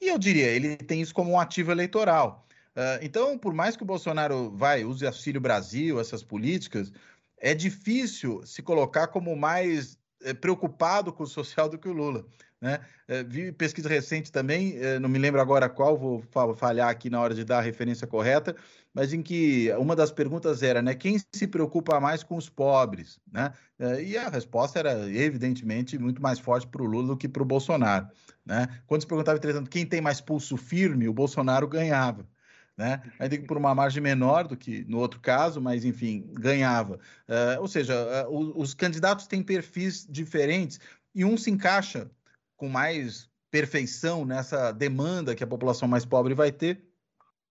[0.00, 2.44] E eu diria, ele tem isso como um ativo eleitoral.
[2.76, 6.92] Uh, então, por mais que o Bolsonaro vai use Auxílio Brasil, essas políticas,
[7.38, 12.24] é difícil se colocar como mais é, preocupado com o social do que o Lula.
[12.60, 12.80] Né?
[13.06, 16.24] É, vi pesquisa recente também, é, não me lembro agora qual, vou
[16.56, 18.56] falhar aqui na hora de dar a referência correta,
[18.94, 23.20] mas em que uma das perguntas era, né, quem se preocupa mais com os pobres?
[23.30, 23.52] Né?
[23.78, 27.42] É, e a resposta era, evidentemente, muito mais forte para o Lula do que para
[27.42, 28.08] o Bolsonaro.
[28.46, 28.66] Né?
[28.86, 32.26] Quando se perguntava, entretanto, quem tem mais pulso firme, o Bolsonaro ganhava.
[32.76, 33.00] Né?
[33.20, 36.98] Ainda que por uma margem menor do que no outro caso, mas enfim, ganhava.
[37.28, 40.80] Uh, ou seja, uh, os, os candidatos têm perfis diferentes
[41.14, 42.10] e um se encaixa
[42.56, 46.84] com mais perfeição nessa demanda que a população mais pobre vai ter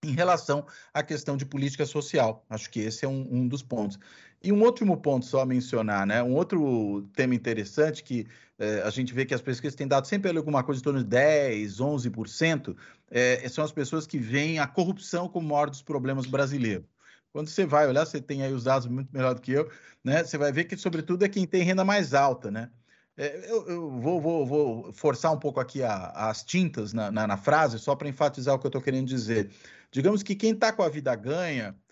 [0.03, 2.45] em relação à questão de política social.
[2.49, 3.97] Acho que esse é um, um dos pontos.
[4.43, 6.21] E um último ponto só a mencionar, né?
[6.21, 8.27] Um outro tema interessante que
[8.59, 11.05] eh, a gente vê que as pesquisas têm dado sempre alguma coisa em torno de
[11.05, 12.75] 10, 11%,
[13.09, 16.85] eh, são as pessoas que veem a corrupção como o maior dos problemas brasileiros.
[17.31, 19.69] Quando você vai olhar, você tem aí os dados muito melhor do que eu,
[20.03, 20.23] né?
[20.23, 22.69] Você vai ver que, sobretudo, é quem tem renda mais alta, né?
[23.15, 27.27] É, eu, eu vou, vou, vou, forçar um pouco aqui a, as tintas na, na,
[27.27, 29.51] na frase, só para enfatizar o que eu estou querendo dizer.
[29.91, 31.82] Digamos que quem está com a vida ganha é,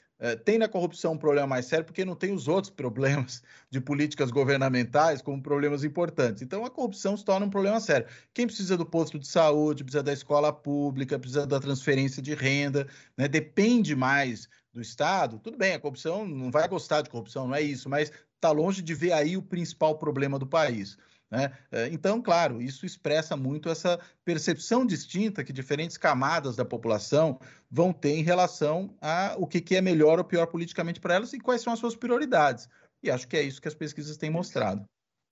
[0.44, 4.30] tem na corrupção um problema mais sério porque não tem os outros problemas de políticas
[4.30, 6.42] governamentais como problemas importantes.
[6.44, 8.08] Então, a corrupção se torna um problema sério.
[8.34, 12.88] Quem precisa do posto de saúde, precisa da escola pública, precisa da transferência de renda,
[13.18, 17.56] né, depende mais do Estado, tudo bem, a corrupção não vai gostar de corrupção, não
[17.56, 20.98] é isso, mas está longe de ver aí o principal problema do país.
[21.32, 21.50] Né?
[21.72, 27.40] É, então, claro, isso expressa muito essa percepção distinta que diferentes camadas da população
[27.70, 31.40] vão ter em relação a o que, é melhor ou pior politicamente para elas e
[31.40, 32.68] quais são as suas prioridades.
[33.02, 34.84] E acho que é isso que as pesquisas têm mostrado.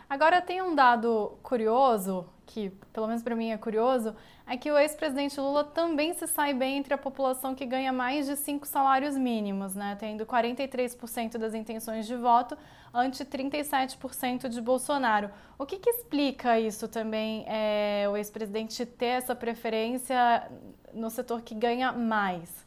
[0.10, 4.16] Agora, tem um dado curioso, que pelo menos para mim é curioso,
[4.48, 8.26] é que o ex-presidente Lula também se sai bem entre a população que ganha mais
[8.26, 9.96] de cinco salários mínimos, né?
[10.00, 12.58] tendo 43% das intenções de voto
[12.92, 15.30] ante 37% de Bolsonaro.
[15.60, 20.50] O que, que explica isso também, é, o ex-presidente ter essa preferência
[20.92, 22.66] no setor que ganha mais?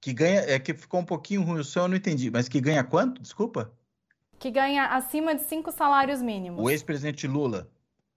[0.00, 2.58] Que ganha, é que ficou um pouquinho ruim o som, eu não entendi, mas que
[2.58, 3.20] ganha quanto?
[3.20, 3.70] Desculpa?
[4.38, 6.64] Que ganha acima de cinco salários mínimos.
[6.64, 7.68] O ex-presidente Lula.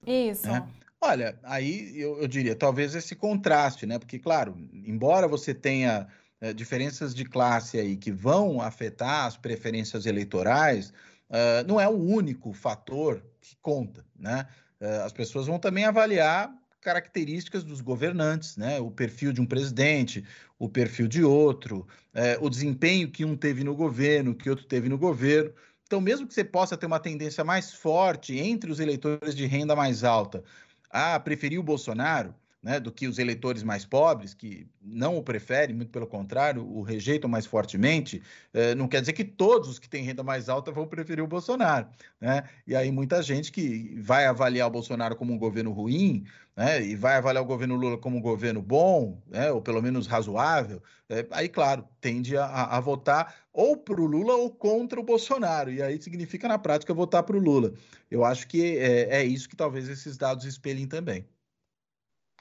[0.08, 0.48] Isso.
[0.48, 0.66] Né?
[1.06, 4.00] Olha, aí eu, eu, diria, talvez esse contraste, né?
[4.00, 6.08] Porque, claro, embora você tenha
[6.40, 10.94] é, diferenças de classe aí que vão afetar as preferências eleitorais,
[11.30, 14.48] uh, não é o único fator que conta, né?
[14.80, 18.80] Uh, as pessoas vão também avaliar características dos governantes, né?
[18.80, 20.24] O perfil de um presidente,
[20.58, 24.88] o perfil de outro, é, o desempenho que um teve no governo, que outro teve
[24.88, 25.52] no governo.
[25.86, 29.76] Então, mesmo que você possa ter uma tendência mais forte entre os eleitores de renda
[29.76, 30.44] mais alta
[30.94, 35.76] a preferir o Bolsonaro, né, do que os eleitores mais pobres, que não o preferem,
[35.76, 38.22] muito pelo contrário, o rejeitam mais fortemente,
[38.54, 41.28] eh, não quer dizer que todos os que têm renda mais alta vão preferir o
[41.28, 41.88] Bolsonaro.
[42.22, 42.44] Né?
[42.66, 46.26] E aí muita gente que vai avaliar o Bolsonaro como um governo ruim,
[46.56, 50.08] né, e vai avaliar o governo Lula como um governo bom, né, ou pelo menos
[50.08, 55.04] razoável, eh, aí, claro, tende a, a votar ou para o Lula ou contra o
[55.04, 57.74] Bolsonaro, e aí significa, na prática, votar para o Lula.
[58.10, 61.26] Eu acho que é, é isso que talvez esses dados espelhem também.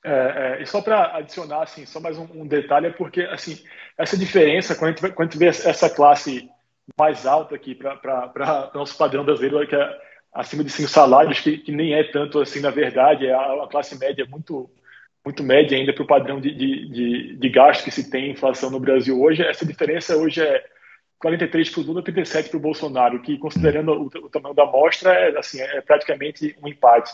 [0.04, 3.62] É, é, e só para adicionar, assim, só mais um, um, detalhe, é porque assim,
[3.96, 6.50] essa diferença, quando a gente, quando a gente vê essa classe
[6.98, 11.58] mais alta aqui para o nosso padrão brasileiro, que é acima de cinco salários, que,
[11.58, 14.70] que, nem é tanto assim, na verdade, é a, a classe média muito
[15.24, 18.32] muito média ainda para o padrão de, de, de, de, gasto que se tem em
[18.32, 19.40] inflação no Brasil hoje.
[19.40, 20.64] Essa diferença hoje é
[21.20, 25.12] 43 para o Lula, 37 para o Bolsonaro, que considerando o, o, tamanho da amostra,
[25.12, 27.12] é, assim, é praticamente um empate.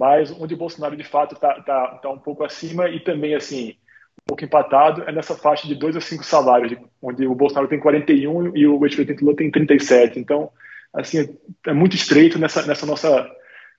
[0.00, 3.76] Mas onde o Bolsonaro de fato está tá, tá um pouco acima e também assim
[4.22, 7.78] um pouco empatado é nessa faixa de 2 a 5 salários, onde o Bolsonaro tem
[7.78, 10.18] 41 e o ex-presidente Lula tem 37.
[10.18, 10.50] Então,
[10.94, 13.30] assim, é muito estreito nessa, nessa nossa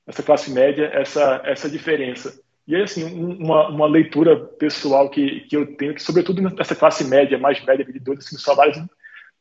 [0.06, 2.39] nessa classe média essa essa diferença.
[2.67, 7.04] E aí, assim, uma, uma leitura pessoal que, que eu tenho, que sobretudo nessa classe
[7.04, 8.78] média, mais média de 2 a 5 salários,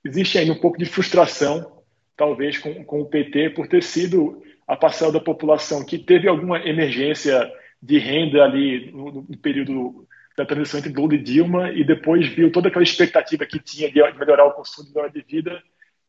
[0.05, 1.83] existe ainda um pouco de frustração,
[2.17, 6.59] talvez, com, com o PT por ter sido a parcela da população que teve alguma
[6.59, 7.51] emergência
[7.83, 10.07] de renda ali no, no período
[10.37, 14.01] da transição entre Lula e Dilma e depois viu toda aquela expectativa que tinha de
[14.19, 15.63] melhorar o consumo de de vida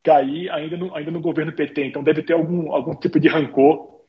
[0.05, 1.87] cair ainda no, ainda no governo PT.
[1.87, 4.03] Então deve ter algum, algum tipo de rancor.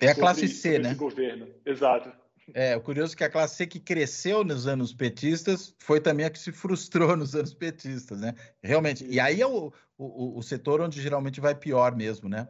[0.00, 0.94] É a classe C, né?
[0.94, 1.48] governo.
[1.66, 2.10] Exato.
[2.54, 6.26] É, o curioso é que a classe C que cresceu nos anos petistas foi também
[6.26, 8.34] a que se frustrou nos anos petistas, né?
[8.62, 9.04] Realmente.
[9.08, 12.48] E aí é o, o, o setor onde geralmente vai pior mesmo, né?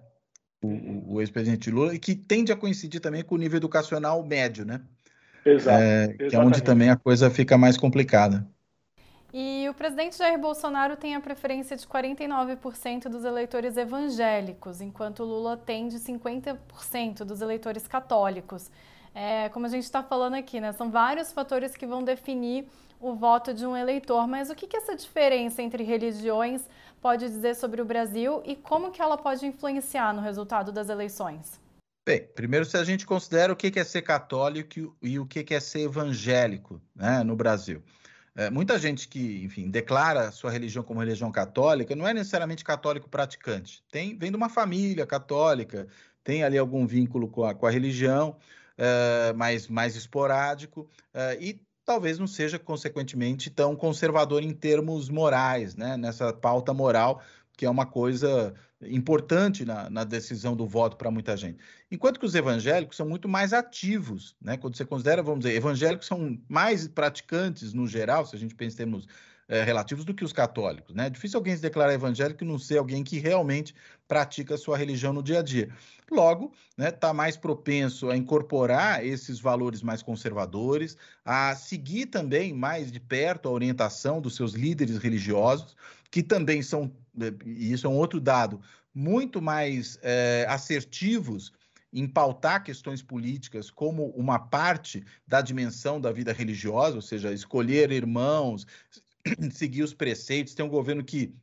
[0.63, 4.65] O, o ex-presidente Lula, e que tende a coincidir também com o nível educacional médio,
[4.65, 4.81] né?
[5.45, 5.83] Exato.
[5.83, 8.47] É, que é onde também a coisa fica mais complicada.
[9.33, 15.57] E o presidente Jair Bolsonaro tem a preferência de 49% dos eleitores evangélicos, enquanto Lula
[15.57, 18.71] tem de 50% dos eleitores católicos.
[19.15, 22.69] É, como a gente está falando aqui, né, são vários fatores que vão definir
[23.01, 24.29] o voto de um eleitor.
[24.29, 26.69] Mas o que, que essa diferença entre religiões
[27.01, 31.61] pode dizer sobre o Brasil e como que ela pode influenciar no resultado das eleições?
[32.07, 35.61] Bem, primeiro se a gente considera o que é ser católico e o que é
[35.61, 37.83] ser evangélico né, no Brasil.
[38.35, 43.09] É, muita gente que, enfim, declara sua religião como religião católica não é necessariamente católico
[43.09, 43.85] praticante.
[43.91, 45.87] Tem, vem de uma família católica,
[46.25, 48.37] tem ali algum vínculo com a, com a religião,
[48.79, 55.77] uh, mais, mais esporádico, uh, e talvez não seja, consequentemente, tão conservador em termos morais,
[55.77, 55.97] né?
[55.99, 57.21] nessa pauta moral,
[57.55, 58.55] que é uma coisa
[58.89, 61.59] importante na, na decisão do voto para muita gente.
[61.91, 64.57] Enquanto que os evangélicos são muito mais ativos, né?
[64.57, 68.75] quando você considera, vamos dizer, evangélicos são mais praticantes no geral, se a gente pensa
[68.75, 69.09] em termos
[69.49, 70.95] é, relativos, do que os católicos.
[70.95, 71.07] Né?
[71.07, 73.75] É difícil alguém se declarar evangélico e não ser alguém que realmente
[74.09, 75.69] pratica a sua religião no dia a dia.
[76.11, 82.91] Logo, está né, mais propenso a incorporar esses valores mais conservadores, a seguir também mais
[82.91, 85.77] de perto a orientação dos seus líderes religiosos,
[86.11, 86.93] que também são,
[87.45, 88.61] e isso é um outro dado,
[88.95, 91.53] muito mais é, assertivos
[91.93, 97.93] em pautar questões políticas como uma parte da dimensão da vida religiosa, ou seja, escolher
[97.93, 98.67] irmãos,
[99.53, 101.35] seguir os preceitos, ter um governo que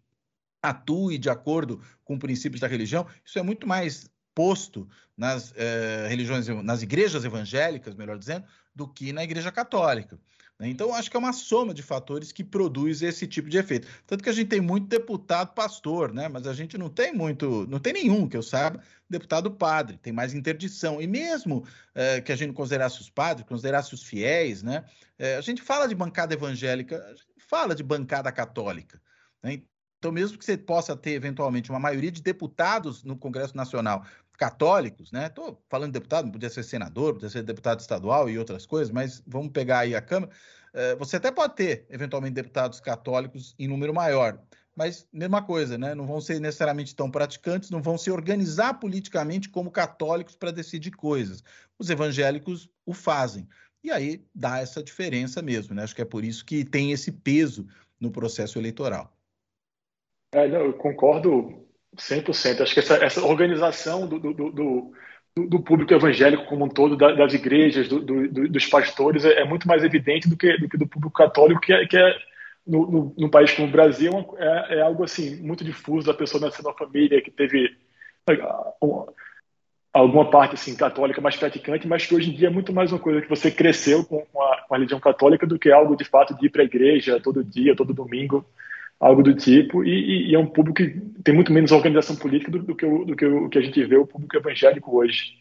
[0.62, 6.48] atue de acordo com princípios da religião, isso é muito mais posto nas eh, religiões,
[6.64, 10.18] nas igrejas evangélicas, melhor dizendo, do que na igreja católica.
[10.58, 10.70] Né?
[10.70, 13.86] Então, acho que é uma soma de fatores que produz esse tipo de efeito.
[14.08, 16.30] Tanto que a gente tem muito deputado pastor, né?
[16.30, 20.14] Mas a gente não tem muito, não tem nenhum que eu saiba, deputado padre, tem
[20.14, 21.02] mais interdição.
[21.02, 24.86] E mesmo eh, que a gente considerasse os padres, considerasse os fiéis, né?
[25.18, 29.02] Eh, a gente fala de bancada evangélica, a gente fala de bancada católica.
[29.44, 29.64] Né?
[30.00, 34.06] Então, mesmo que você possa ter, eventualmente, uma maioria de deputados no Congresso Nacional
[34.40, 35.28] católicos, né?
[35.28, 39.22] Estou falando de deputado, podia ser senador, podia ser deputado estadual e outras coisas, mas
[39.28, 40.32] vamos pegar aí a Câmara.
[40.74, 44.40] Uh, você até pode ter, eventualmente, deputados católicos em número maior,
[44.74, 45.94] mas mesma coisa, né?
[45.94, 50.92] Não vão ser necessariamente tão praticantes, não vão se organizar politicamente como católicos para decidir
[50.92, 51.44] coisas.
[51.78, 53.46] Os evangélicos o fazem.
[53.84, 55.84] E aí dá essa diferença mesmo, né?
[55.84, 57.68] Acho que é por isso que tem esse peso
[58.00, 59.14] no processo eleitoral.
[60.34, 62.62] É, não, eu concordo 100%.
[62.62, 64.92] Acho que essa, essa organização do, do, do,
[65.36, 70.30] do, público evangélico como um todo, das igrejas, dos pastores, é, é, muito mais evidente
[70.30, 72.16] do que do, que do público católico, que é, que é
[72.66, 76.10] no, no, no, país como o Brasil, é, é, algo assim muito difuso.
[76.12, 77.76] A pessoa nasceu numa família que teve
[79.92, 83.00] alguma parte assim católica mais praticante, mas que hoje em dia é muito mais uma
[83.00, 86.04] coisa que você cresceu com, com, a, com a religião católica do que algo de
[86.04, 88.46] fato de ir para a igreja todo dia, todo domingo
[89.00, 92.60] algo do tipo, e, e, é um público que tem muito menos organização política do,
[92.60, 95.40] do, que, o, do que o que a gente vê o público evangélico hoje.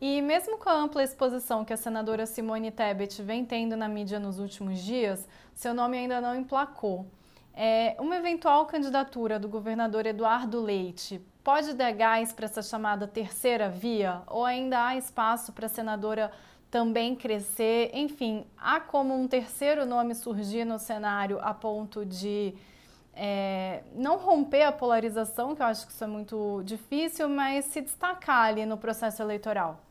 [0.00, 4.18] E mesmo com a ampla exposição que a senadora Simone Tebet vem tendo na mídia
[4.18, 7.06] nos últimos dias, seu nome ainda não emplacou.
[7.54, 13.70] É, uma eventual candidatura do governador Eduardo Leite pode dar gás para essa chamada terceira
[13.70, 14.20] via?
[14.26, 16.30] Ou ainda há espaço para a senadora
[16.70, 17.90] também crescer?
[17.94, 22.52] Enfim, há como um terceiro nome surgir no cenário a ponto de
[23.16, 27.80] é, não romper a polarização, que eu acho que isso é muito difícil, mas se
[27.80, 29.82] destacar ali no processo eleitoral?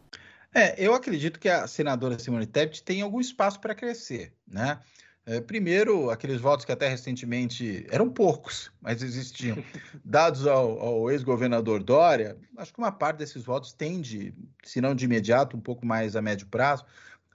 [0.53, 4.79] É, eu acredito que a senadora Simone Tebet tem algum espaço para crescer, né?
[5.25, 9.57] É, primeiro, aqueles votos que até recentemente eram poucos, mas existiam,
[10.05, 15.05] dados ao, ao ex-governador Dória, acho que uma parte desses votos tende, se não de
[15.05, 16.85] imediato, um pouco mais a médio prazo,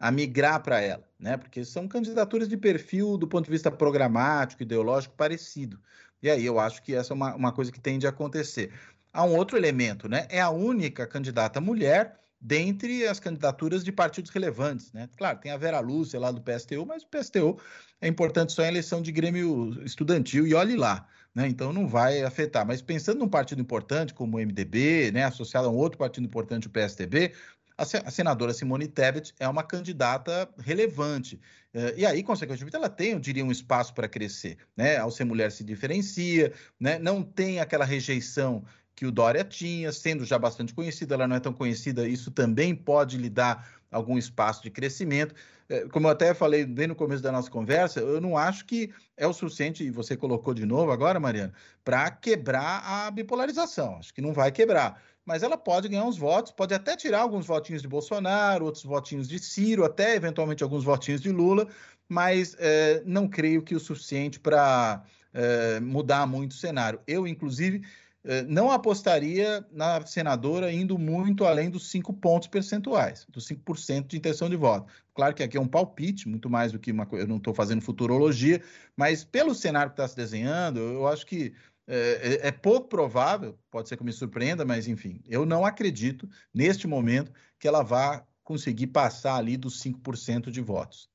[0.00, 1.36] a migrar para ela, né?
[1.36, 5.78] Porque são candidaturas de perfil do ponto de vista programático, ideológico parecido.
[6.22, 8.72] E aí eu acho que essa é uma, uma coisa que tende a acontecer.
[9.12, 10.26] Há um outro elemento, né?
[10.30, 15.10] É a única candidata mulher dentre as candidaturas de partidos relevantes, né?
[15.18, 17.58] Claro, tem a Vera Lúcia lá do PSTU, mas o PSTU
[18.00, 21.46] é importante só em eleição de Grêmio estudantil e olhe lá, né?
[21.46, 22.66] Então não vai afetar.
[22.66, 26.68] Mas pensando num partido importante como o MDB, né, associado a um outro partido importante,
[26.68, 27.34] o PSDB,
[27.80, 31.40] a senadora Simone Tebet é uma candidata relevante.
[31.72, 34.58] Eh, e aí, consequentemente, ela tem, eu diria, um espaço para crescer.
[34.76, 34.98] Né?
[34.98, 36.98] Ao ser mulher, se diferencia, né?
[36.98, 38.64] não tem aquela rejeição
[38.94, 42.74] que o Dória tinha, sendo já bastante conhecida, ela não é tão conhecida, isso também
[42.74, 45.34] pode lhe dar algum espaço de crescimento.
[45.70, 48.92] Eh, como eu até falei bem no começo da nossa conversa, eu não acho que
[49.16, 53.96] é o suficiente, e você colocou de novo agora, Mariana, para quebrar a bipolarização.
[53.96, 57.46] Acho que não vai quebrar mas ela pode ganhar uns votos, pode até tirar alguns
[57.46, 61.68] votinhos de Bolsonaro, outros votinhos de Ciro, até eventualmente alguns votinhos de Lula,
[62.08, 67.00] mas é, não creio que o suficiente para é, mudar muito o cenário.
[67.06, 67.82] Eu, inclusive,
[68.22, 74.18] é, não apostaria na senadora indo muito além dos cinco pontos percentuais, dos 5% de
[74.18, 74.92] intenção de voto.
[75.14, 77.54] Claro que aqui é um palpite, muito mais do que uma coisa, eu não estou
[77.54, 78.62] fazendo futurologia,
[78.94, 81.54] mas pelo cenário que está se desenhando, eu acho que
[81.92, 86.28] é, é, é, pouco provável, pode ser que me surpreenda, mas enfim, eu não acredito,
[86.54, 91.10] neste momento, que ela vá conseguir passar ali dos 5% de votos.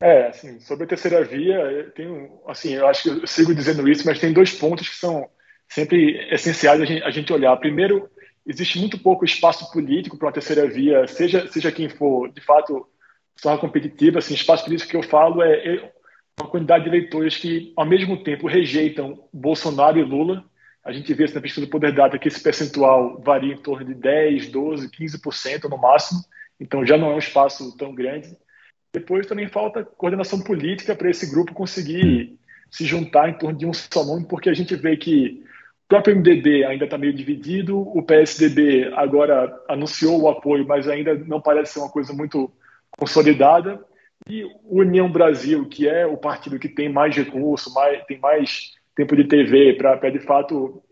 [0.00, 4.06] É, assim, sobre a terceira via, tenho, assim, eu acho que eu sigo dizendo isso,
[4.06, 5.28] mas tem dois pontos que são
[5.68, 7.56] sempre essenciais a gente, a gente olhar.
[7.56, 8.08] Primeiro,
[8.46, 12.86] existe muito pouco espaço político para uma terceira via, seja, seja quem for, de fato,
[13.34, 15.92] só competitiva, assim, espaço político que eu falo é
[16.38, 20.44] uma quantidade de eleitores que, ao mesmo tempo, rejeitam Bolsonaro e Lula.
[20.84, 23.94] A gente vê na pesquisa do Poder Data que esse percentual varia em torno de
[23.94, 26.20] 10, 12, 15% no máximo,
[26.60, 28.36] então já não é um espaço tão grande.
[28.92, 32.38] Depois também falta coordenação política para esse grupo conseguir
[32.70, 35.42] se juntar em torno de um só nome, porque a gente vê que
[35.84, 41.14] o próprio MDB ainda está meio dividido, o PSDB agora anunciou o apoio, mas ainda
[41.14, 42.52] não parece ser uma coisa muito
[42.90, 43.82] consolidada.
[44.28, 49.14] E União Brasil, que é o partido que tem mais recurso, mais, tem mais tempo
[49.14, 50.82] de TV para, de fato,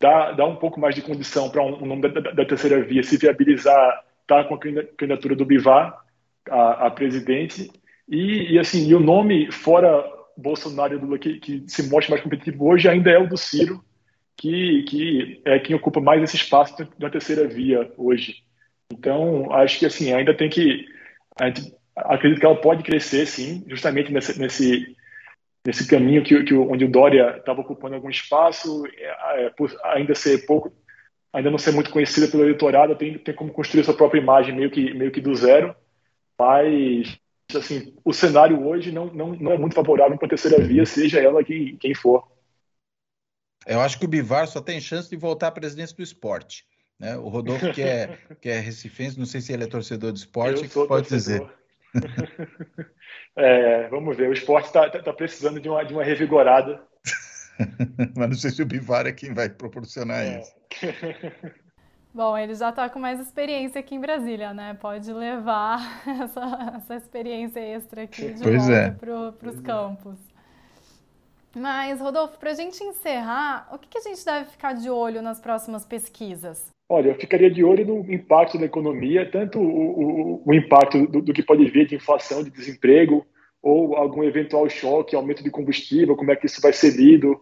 [0.00, 3.16] dar, dar um pouco mais de condição para um nome da, da, terceira via se
[3.16, 6.02] viabilizar, tá com a candidatura do Bivar
[6.48, 7.70] a, a presidente.
[8.08, 10.04] E, e, assim, e o nome fora
[10.36, 13.84] Bolsonaro e Lula que, que se mostra mais competitivo hoje ainda é o do Ciro,
[14.36, 18.36] que, que é quem ocupa mais esse espaço da terceira via hoje.
[18.90, 20.86] Então, acho que assim, ainda tem que.
[21.38, 21.74] A gente
[22.06, 24.96] acredito que ela pode crescer, sim, justamente nesse, nesse,
[25.66, 30.14] nesse caminho que, que onde o Dória estava ocupando algum espaço, é, é, por ainda
[30.14, 30.72] ser pouco,
[31.32, 34.70] ainda não ser muito conhecida pelo eleitorado, tem, tem como construir sua própria imagem meio
[34.70, 35.74] que, meio que do zero,
[36.38, 37.18] mas
[37.54, 41.20] assim, o cenário hoje não, não, não é muito favorável para a terceira via, seja
[41.20, 42.26] ela quem, quem for.
[43.66, 46.64] Eu acho que o Bivar só tem chance de voltar à presidência do esporte.
[46.98, 47.16] Né?
[47.16, 50.68] O Rodolfo, que é, que é recifense, não sei se ele é torcedor de esporte,
[50.68, 51.08] pode torcedor.
[51.08, 51.57] dizer.
[53.36, 56.82] é, vamos ver, o esporte está tá, tá precisando de uma, de uma revigorada.
[58.16, 60.40] Mas não sei se o Bivar é quem vai proporcionar é.
[60.40, 60.54] isso.
[62.14, 64.74] Bom, ele já está com mais experiência aqui em Brasília, né?
[64.74, 68.90] Pode levar essa, essa experiência extra aqui de pois volta é.
[68.90, 70.18] para os campos.
[71.54, 75.22] Mas, Rodolfo, para a gente encerrar, o que, que a gente deve ficar de olho
[75.22, 76.72] nas próximas pesquisas?
[76.88, 81.20] Olha, eu ficaria de olho no impacto da economia, tanto o, o, o impacto do,
[81.20, 83.26] do, que pode vir de inflação, de desemprego,
[83.62, 87.38] ou algum eventual choque, aumento de combustível, como é que isso vai ser lido,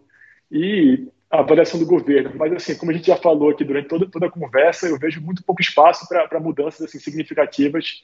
[0.51, 2.31] e a avaliação do governo.
[2.35, 5.21] Mas, assim, como a gente já falou aqui durante toda, toda a conversa, eu vejo
[5.21, 8.03] muito pouco espaço para mudanças assim, significativas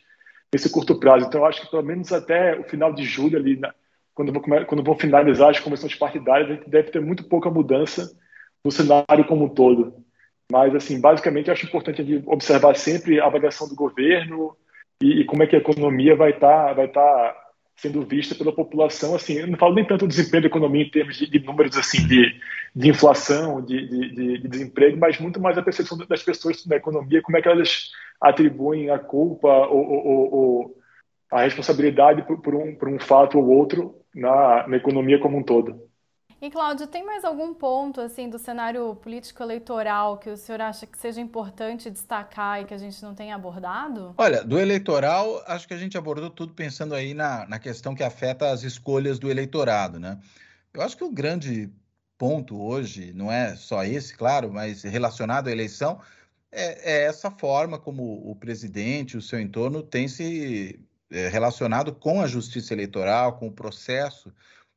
[0.51, 1.25] nesse curto prazo.
[1.25, 3.73] Então, acho que pelo menos até o final de julho, ali, na,
[4.13, 8.15] quando, vou, quando vão finalizar as convenções partidárias, a gente deve ter muito pouca mudança
[8.63, 10.03] no cenário como um todo.
[10.53, 14.55] Mas, assim, basicamente, eu acho importante observar sempre a avaliação do governo
[15.01, 17.35] e, e como é que a economia vai estar tá, vai tá
[17.75, 19.15] sendo vista pela população.
[19.15, 21.75] Assim, eu não falo nem tanto do desempenho da economia em termos de, de números
[21.75, 22.39] assim de,
[22.75, 27.23] de inflação, de, de, de, desemprego, mas muito mais a percepção das pessoas da economia,
[27.23, 27.89] como é que elas
[28.21, 30.75] atribuem a culpa ou, ou, ou
[31.31, 35.43] a responsabilidade por, por, um, por um fato ou outro na, na economia como um
[35.43, 35.81] todo.
[36.43, 40.85] E Cláudio, tem mais algum ponto assim do cenário político eleitoral que o senhor acha
[40.85, 44.13] que seja importante destacar e que a gente não tenha abordado?
[44.17, 48.03] Olha, do eleitoral, acho que a gente abordou tudo pensando aí na, na questão que
[48.03, 50.19] afeta as escolhas do eleitorado, né?
[50.73, 51.71] Eu acho que o grande
[52.17, 56.01] ponto hoje, não é só esse, claro, mas relacionado à eleição,
[56.51, 60.77] é, é essa forma como o presidente, o seu entorno, tem se
[61.09, 64.29] é, relacionado com a justiça eleitoral, com o processo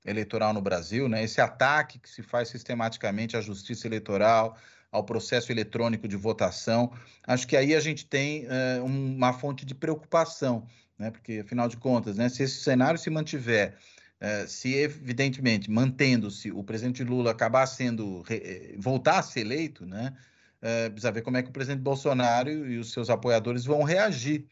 [0.06, 1.22] eleitoral no Brasil, né?
[1.22, 4.56] Esse ataque que se faz sistematicamente à justiça eleitoral,
[4.90, 6.92] ao processo eletrônico de votação,
[7.26, 10.66] acho que aí a gente tem uh, uma fonte de preocupação,
[10.98, 11.10] né?
[11.10, 12.28] Porque afinal de contas, né?
[12.28, 13.76] Se esse cenário se mantiver
[14.18, 20.16] Uh, se evidentemente mantendo-se o presidente Lula acabar sendo eh, voltar a ser eleito, né,
[20.62, 24.46] uh, precisa ver como é que o presidente Bolsonaro e os seus apoiadores vão reagir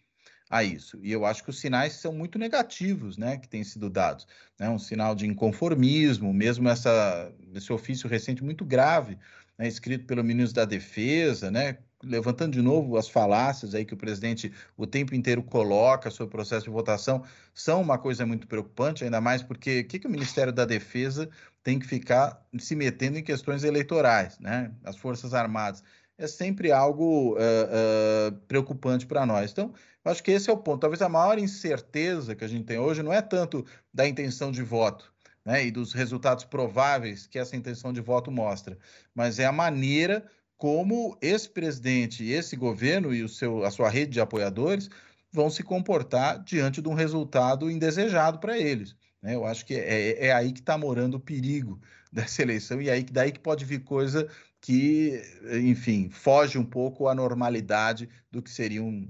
[0.55, 1.00] a isso.
[1.02, 4.24] E eu acho que os sinais são muito negativos, né, que têm sido dados.
[4.57, 4.70] Né?
[4.70, 9.18] Um sinal de inconformismo, mesmo essa, esse ofício recente muito grave,
[9.59, 13.96] né, escrito pelo ministro da Defesa, né, levantando de novo as falácias aí que o
[13.96, 19.02] presidente o tempo inteiro coloca sobre o processo de votação, são uma coisa muito preocupante,
[19.02, 21.28] ainda mais porque o que, que o Ministério da Defesa
[21.64, 24.70] tem que ficar se metendo em questões eleitorais, né?
[24.84, 25.82] As Forças Armadas
[26.24, 29.52] é sempre algo uh, uh, preocupante para nós.
[29.52, 29.72] Então,
[30.04, 30.80] acho que esse é o ponto.
[30.80, 34.62] Talvez a maior incerteza que a gente tem hoje não é tanto da intenção de
[34.62, 35.12] voto,
[35.44, 38.78] né, e dos resultados prováveis que essa intenção de voto mostra,
[39.14, 40.24] mas é a maneira
[40.56, 44.88] como esse presidente, esse governo e o seu, a sua rede de apoiadores
[45.30, 48.96] vão se comportar diante de um resultado indesejado para eles.
[49.24, 49.34] Né?
[49.34, 51.80] Eu acho que é, é aí que está morando o perigo
[52.12, 54.28] dessa eleição e aí daí que pode vir coisa
[54.60, 55.20] que,
[55.62, 59.06] enfim, foge um pouco à normalidade do que seriam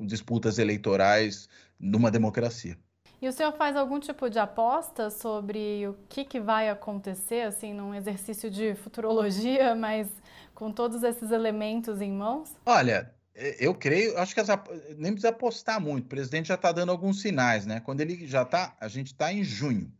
[0.00, 1.48] disputas eleitorais
[1.78, 2.78] numa democracia.
[3.20, 7.72] E o senhor faz algum tipo de aposta sobre o que, que vai acontecer, assim,
[7.74, 10.08] num exercício de futurologia, mas
[10.54, 12.54] com todos esses elementos em mãos?
[12.64, 14.48] Olha, eu creio, acho que as,
[14.96, 16.04] nem precisa apostar muito.
[16.04, 17.80] O presidente já está dando alguns sinais, né?
[17.80, 19.92] Quando ele já está, a gente está em junho,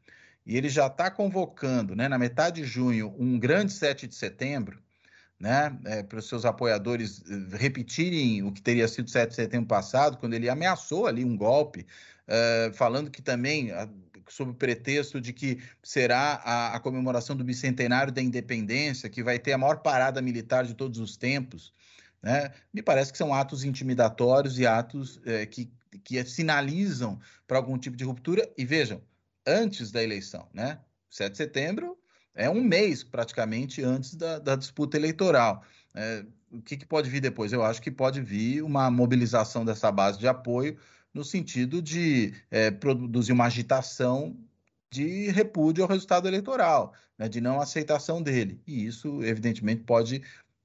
[0.46, 4.78] e ele já está convocando, né, na metade de junho, um grande 7 de setembro,
[5.40, 9.66] né, é, para os seus apoiadores eh, repetirem o que teria sido 7 de setembro
[9.66, 11.86] passado, quando ele ameaçou ali um golpe,
[12.28, 13.70] uh, falando que também,
[14.28, 19.38] sob o pretexto de que será a, a, comemoração do bicentenário da independência, que vai
[19.38, 21.72] ter a maior parada militar de todos os tempos,
[22.24, 25.70] né, me parece que são atos intimidatórios e atos uh, que,
[26.02, 28.50] que sinalizam para algum tipo de ruptura.
[28.56, 29.02] E vejam,
[29.46, 30.78] antes da eleição, né,
[31.10, 31.98] 7 de setembro
[32.34, 35.62] é um mês praticamente antes da, da disputa eleitoral.
[35.94, 37.52] É, o que, que, pode vir depois?
[37.52, 40.78] Eu acho que pode vir uma mobilização dessa base de apoio
[41.12, 44.36] no sentido de é, produzir uma agitação
[44.90, 48.60] de repúdio ao resultado eleitoral, né, de não aceitação dele.
[48.66, 50.22] E isso, evidentemente, pode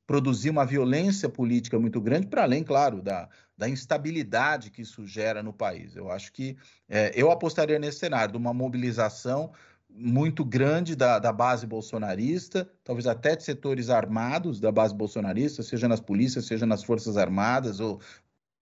[0.10, 5.44] produzir uma violência política muito grande, para além, claro, da, da instabilidade que isso gera
[5.44, 5.96] no país.
[5.96, 6.58] Eu acho que
[6.90, 9.52] é, eu apostaria nesse cenário, de uma mobilização
[9.88, 15.88] muito grande da, da base bolsonarista, talvez até de setores armados da base bolsonarista, seja
[15.88, 18.02] nas polícias, seja nas forças armadas ou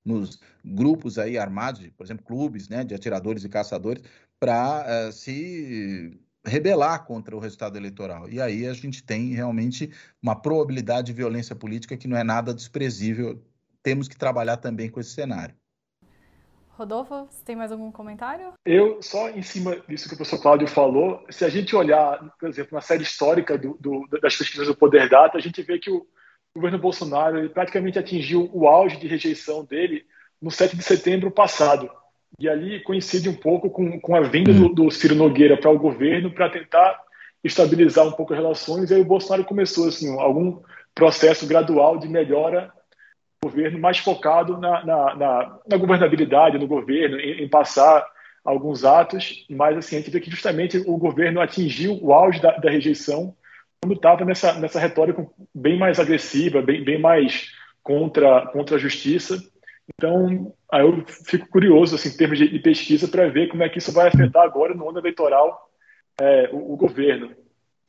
[0.03, 4.03] nos grupos aí armados, por exemplo, clubes né, de atiradores e caçadores,
[4.37, 8.29] para uh, se rebelar contra o resultado eleitoral.
[8.29, 9.91] E aí a gente tem realmente
[10.21, 13.41] uma probabilidade de violência política que não é nada desprezível.
[13.83, 15.55] Temos que trabalhar também com esse cenário.
[16.77, 18.53] Rodolfo, você tem mais algum comentário?
[18.63, 22.47] Eu, só em cima disso que o professor Cláudio falou, se a gente olhar, por
[22.47, 25.89] exemplo, na série histórica do, do, das pesquisas do Poder Data, a gente vê que
[25.89, 26.05] o
[26.53, 30.05] governo Bolsonaro ele praticamente atingiu o auge de rejeição dele
[30.39, 31.89] no 7 de setembro passado.
[32.39, 35.79] E ali coincide um pouco com, com a vinda do, do Ciro Nogueira para o
[35.79, 37.01] governo para tentar
[37.43, 38.91] estabilizar um pouco as relações.
[38.91, 40.61] E aí o Bolsonaro começou assim, algum
[40.93, 42.71] processo gradual de melhora
[43.43, 48.05] governo mais focado na, na, na, na governabilidade no governo, em, em, passar
[48.43, 52.51] alguns atos, mas assim, a gente vê que justamente o governo atingiu o auge da,
[52.57, 53.35] da rejeição
[53.81, 57.51] quando estava nessa, nessa retórica bem mais agressiva, bem, bem mais
[57.83, 59.37] contra, contra a justiça.
[59.93, 63.69] Então, aí eu fico curioso, assim, em termos de, de pesquisa, para ver como é
[63.69, 65.69] que isso vai afetar agora no ano eleitoral
[66.19, 67.31] é, o, o, governo.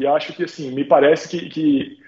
[0.01, 1.99] E acho que, assim, me parece que, que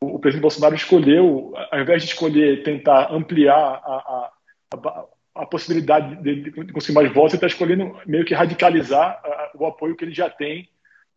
[0.00, 4.32] o presidente Bolsonaro escolheu, ao invés de escolher tentar ampliar a, a,
[4.74, 9.20] a, a possibilidade de, de, conseguir mais votos, ele está escolhendo meio que radicalizar
[9.54, 10.68] o apoio que ele já tem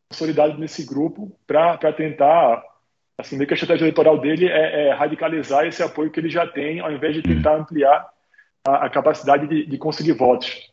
[0.09, 2.63] consolidado nesse grupo para tentar,
[3.17, 6.45] assim, meio que a estratégia eleitoral dele é, é, radicalizar esse apoio que ele já
[6.45, 8.12] tem, ao invés de tentar ampliar
[8.66, 10.72] a, capacidade de, de, conseguir votos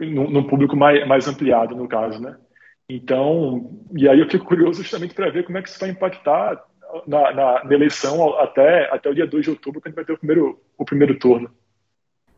[0.00, 2.36] num, num público mais, mais ampliado, no caso, né?
[2.88, 6.60] Então, e aí eu fico curioso justamente para ver como é que isso vai impactar
[7.06, 10.18] na, na, na, eleição até, até o dia 2 de outubro, quando vai ter o
[10.18, 11.50] primeiro, o primeiro turno.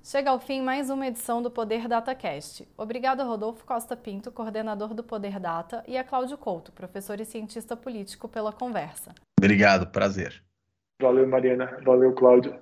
[0.04, 2.68] Chega ao fim mais uma edição do Poder DataCast.
[2.76, 7.24] Obrigado a Rodolfo Costa Pinto, coordenador do Poder Data, e a Cláudio Couto, professor e
[7.24, 9.14] cientista político, pela conversa.
[9.38, 10.42] Obrigado, prazer.
[11.00, 11.78] Valeu, Mariana.
[11.84, 12.54] Valeu, Cláudio.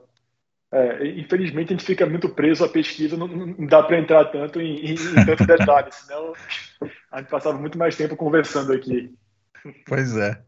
[0.73, 4.61] É, infelizmente, a gente fica muito preso à pesquisa, não, não dá para entrar tanto
[4.61, 6.33] em, em, em tanto detalhe, senão
[7.11, 9.12] a gente passava muito mais tempo conversando aqui.
[9.87, 10.41] Pois é.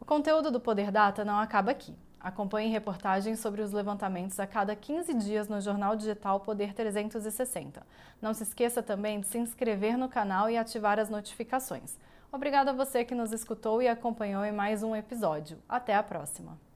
[0.00, 1.94] O conteúdo do Poder Data não acaba aqui.
[2.18, 7.86] Acompanhe reportagens sobre os levantamentos a cada 15 dias no jornal digital Poder 360.
[8.20, 11.96] Não se esqueça também de se inscrever no canal e ativar as notificações.
[12.32, 15.58] Obrigada a você que nos escutou e acompanhou em mais um episódio.
[15.68, 16.67] Até a próxima!